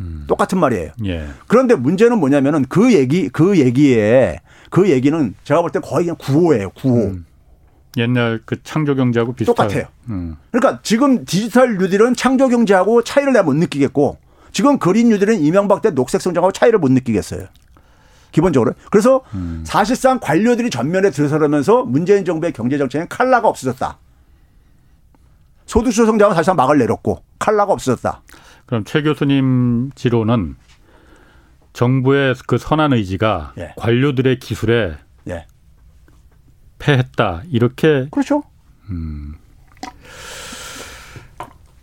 [0.00, 0.24] 음.
[0.28, 0.92] 똑같은 말이에요.
[1.06, 1.26] 예.
[1.48, 6.70] 그런데 문제는 뭐냐면은 그 얘기, 그 얘기에 그 얘기는 제가 볼 때 거의 그냥 구호예요,
[6.70, 7.06] 구호.
[7.06, 7.26] 음.
[7.96, 9.54] 옛날 그 창조 경제하고 비슷해요.
[9.54, 9.84] 똑같아요.
[10.08, 10.36] 음.
[10.50, 14.18] 그러니까 지금 디지털 뉴딜은 창조 경제하고 차이를 내가 못 느끼겠고
[14.52, 17.46] 지금 그린 뉴딜은 이명박 때 녹색 성장하고 차이를 못 느끼겠어요.
[18.32, 18.72] 기본적으로.
[18.90, 19.62] 그래서 음.
[19.64, 23.98] 사실상 관료들이 전면에 들어서면서 문재인 정부의 경제 정책엔 칼라가 없어졌다.
[25.66, 28.22] 소득주 성장은 사실상 막을 내렸고 칼라가 없어졌다.
[28.66, 30.56] 그럼 최 교수님 지로는
[31.72, 33.74] 정부의 그 선한 의지가 예.
[33.76, 35.03] 관료들의 기술에 예.
[36.78, 38.42] 패했다 이렇게 그렇죠.
[38.90, 39.34] 음.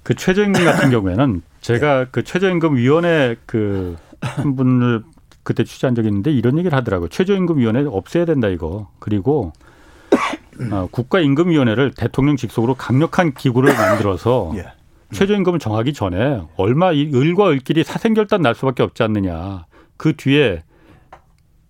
[0.03, 5.03] 그 최저임금 같은 경우에는 제가 그 최저임금 위원회 그 한 분을
[5.43, 7.09] 그때 취재한 적이 있는데 이런 얘기를 하더라고요.
[7.09, 8.89] 최저임금 위원회 없애야 된다 이거.
[8.99, 9.51] 그리고
[10.71, 14.65] 어, 국가임금위원회를 대통령 직속으로 강력한 기구를 만들어서 예.
[15.11, 19.65] 최저임금을 정하기 전에 얼마 이 을과 을끼리 사생결단 날 수밖에 없지 않느냐.
[19.97, 20.63] 그 뒤에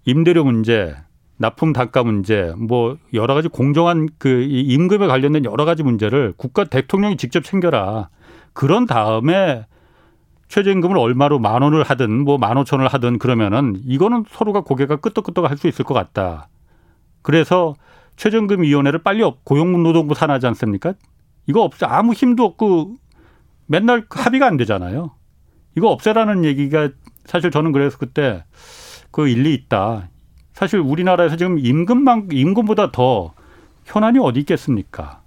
[0.06, 0.96] 임대료 문제,
[1.42, 7.18] 납품 단가 문제, 뭐 여러 가지 공정한 그 임금에 관련된 여러 가지 문제를 국가 대통령이
[7.18, 8.10] 직접 챙겨라.
[8.54, 9.66] 그런 다음에
[10.50, 15.50] 최저임금을 얼마로 만 원을 하든 뭐 만 오천 원을 하든 그러면은 이거는 서로가 고개가 끄덕끄덕
[15.50, 16.48] 할수 있을 것 같다.
[17.22, 17.76] 그래서
[18.18, 20.94] 최저임금 위원회를 빨리 고용노동부 산하지 않습니까?
[21.48, 22.98] 이거 없어 아무 힘도 없고
[23.66, 25.12] 맨날 합의가 안 되잖아요.
[25.76, 26.90] 이거 없애라는 얘기가
[27.26, 28.44] 사실 저는 그래서 그때
[29.10, 30.10] 그 일리 있다.
[30.62, 33.34] 사실 우리나라에서 지금 임금만 임금보다 더
[33.86, 35.22] 현안이 어디 있겠습니까?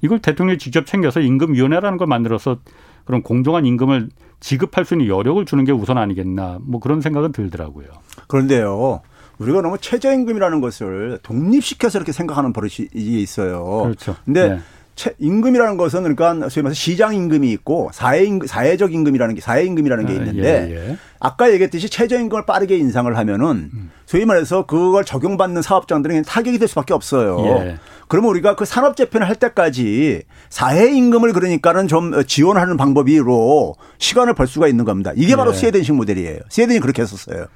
[0.00, 2.56] 이걸 대통령이 직접 챙겨서 임금위원회라는 걸 만들어서
[3.04, 4.08] 그런 공정한 임금을
[4.40, 7.88] 지급할 수 있는 여력을 주는 게 우선 아니겠나 뭐 그런 생각은 들더라고요.
[8.26, 9.02] 그런데요.
[9.36, 13.82] 우리가 너무 최저임금이라는 것을 독립시켜서 이렇게 생각하는 버릇이 있어요.
[13.82, 14.16] 그렇죠.
[14.24, 14.58] 근데 네.
[15.18, 20.06] 임금이라는 것은 그러니까 소위 말해서 시장 임금이 있고 사회 임금, 사회적 임금이라는 게 사회 임금이라는
[20.06, 20.96] 게 아, 있는데 예, 예.
[21.20, 23.70] 아까 얘기했듯이 최저 임금을 빠르게 인상을 하면은
[24.06, 27.44] 소위 말해서 그걸 적용받는 사업장들은 타격이 될 수밖에 없어요.
[27.44, 27.76] 예.
[28.08, 34.46] 그러면 우리가 그 산업 재편을 할 때까지 사회 임금을 그러니까는 좀 지원하는 방법으로 시간을 벌
[34.46, 35.12] 수가 있는 겁니다.
[35.14, 35.56] 이게 바로 예.
[35.56, 36.38] 스웨덴식 모델이에요.
[36.48, 37.46] 스웨덴이 그렇게 했었어요.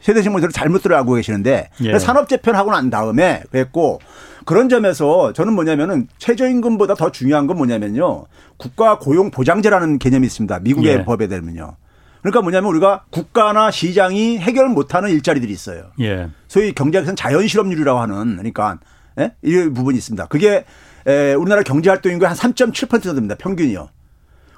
[0.00, 1.98] 스웨덴식 모델을 잘못 들어가고 계시는데 예.
[1.98, 4.00] 산업 재편하고 난 다음에 그랬고
[4.48, 8.24] 그런 점에서 저는 뭐냐면은 최저임금보다 더 중요한 건 뭐냐면요.
[8.56, 10.60] 국가 고용 보장제라는 개념이 있습니다.
[10.60, 11.04] 미국의 예.
[11.04, 11.76] 법에 되면요.
[12.22, 15.90] 그러니까 뭐냐면 우리가 국가나 시장이 해결 못하는 일자리들이 있어요.
[16.00, 16.30] 예.
[16.46, 18.78] 소위 경제학에서는 자연 실업률이라고 하는 그러니까
[19.18, 19.34] 예?
[19.42, 20.28] 이 부분이 있습니다.
[20.28, 20.64] 그게
[21.06, 23.34] 에, 우리나라 경제 활동 인구의 한3.7% 됩니다.
[23.38, 23.90] 평균이요.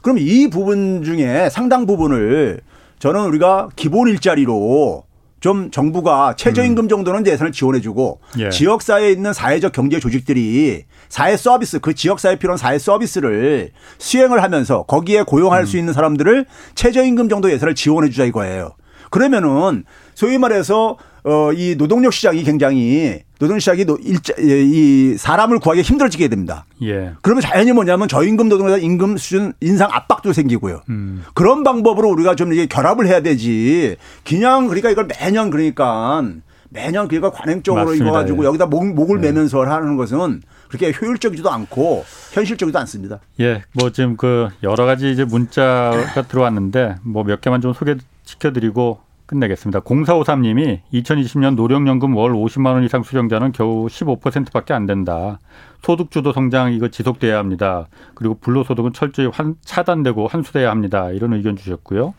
[0.03, 2.61] 그럼 이 부분 중에 상당 부분을
[3.01, 5.03] 저는 우리가 기본 일자리로
[5.41, 6.89] 좀 정부가 최저임금 음.
[6.89, 8.51] 정도는 예산을 지원해주고 예.
[8.51, 15.23] 지역사회에 있는 사회적 경제 조직들이 사회 서비스 그 지역사회에 필요한 사회 서비스를 수행을 하면서 거기에
[15.23, 15.67] 고용할 음.
[15.67, 18.73] 수 있는 사람들을 최저임금 정도 예산을 지원해주자 이거예요.
[19.11, 19.85] 그러면은
[20.15, 26.65] 소위 말해서 어, 이 노동력 시장이 굉장히 노동 시장이 일자, 이 사람을 구하기 힘들어지게 됩니다.
[26.83, 27.13] 예.
[27.23, 30.83] 그러면 자연히 뭐냐면 저임금 노동자 임금 수준 인상 압박도 생기고요.
[30.89, 31.25] 음.
[31.35, 33.97] 그런 방법으로 우리가 좀 이게 결합을 해야 되지.
[34.27, 36.23] 그냥 그러니까 이걸 매년 그러니까
[36.69, 38.47] 매년 그러니까 관행적으로 이거 가지고 예.
[38.49, 39.23] 여기다 목, 목을 예.
[39.23, 43.19] 매면서 하는 것은 그렇게 효율적이지도 않고 현실적이지도 않습니다.
[43.41, 49.01] 예, 뭐 지금 그 여러 가지 이제 문자가 들어왔는데 뭐 몇 개만 좀 소개 시켜드리고
[49.31, 49.81] 끝내겠습니다.
[49.81, 55.39] 0453님이 2020년 노령연금 월 50만 원 이상 수령자는 겨우 15%밖에 안 된다.
[55.83, 57.87] 소득 주도 성장 이거 지속돼야 합니다.
[58.15, 61.11] 그리고 불로소득은 철저히 환, 차단되고 환수돼야 합니다.
[61.11, 62.13] 이런 의견 주셨고요.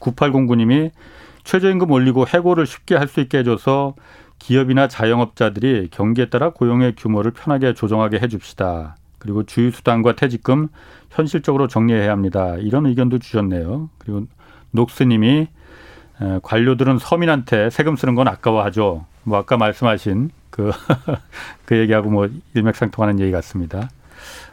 [0.00, 0.90] 9809님이
[1.44, 3.94] 최저임금 올리고 해고를 쉽게 할 수 있게 해줘서
[4.38, 8.96] 기업이나 자영업자들이 경기에 따라 고용의 규모를 편하게 조정하게 해줍시다.
[9.18, 10.68] 그리고 주휴수당과 퇴직금
[11.10, 12.54] 현실적으로 정리해야 합니다.
[12.58, 13.90] 이런 의견도 주셨네요.
[13.98, 14.26] 그리고
[14.70, 15.48] 녹스님이
[16.42, 19.04] 관료들은 서민한테 세금 쓰는 건 아까워하죠.
[19.22, 20.70] 뭐 아까 말씀하신 그,
[21.64, 23.88] 그 얘기하고 뭐 일맥상통하는 얘기 같습니다.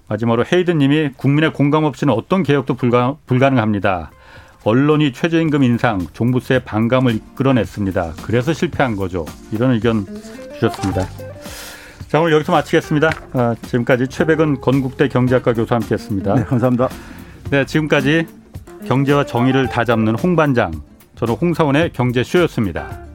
[0.08, 4.12] 마지막으로 헤이드님이 국민의 공감 없이는 어떤 개혁도 불가, 불가능합니다.
[4.64, 8.14] 언론이 최저임금 인상, 종부세 반감을 이끌어냈습니다.
[8.24, 9.26] 그래서 실패한 거죠.
[9.52, 10.06] 이런 의견
[10.54, 11.08] 주셨습니다.
[12.08, 13.10] 자, 오늘 여기서 마치겠습니다.
[13.34, 16.34] 아, 지금까지 최백은 건국대 경제학과 교수 함께 했습니다.
[16.34, 16.90] 네, 감사합니다.
[17.52, 18.26] 네, 지금까지
[18.88, 20.72] 경제와 정의를 다 잡는 홍반장,
[21.16, 23.06] 저는 홍사원의 경제쇼였습니다.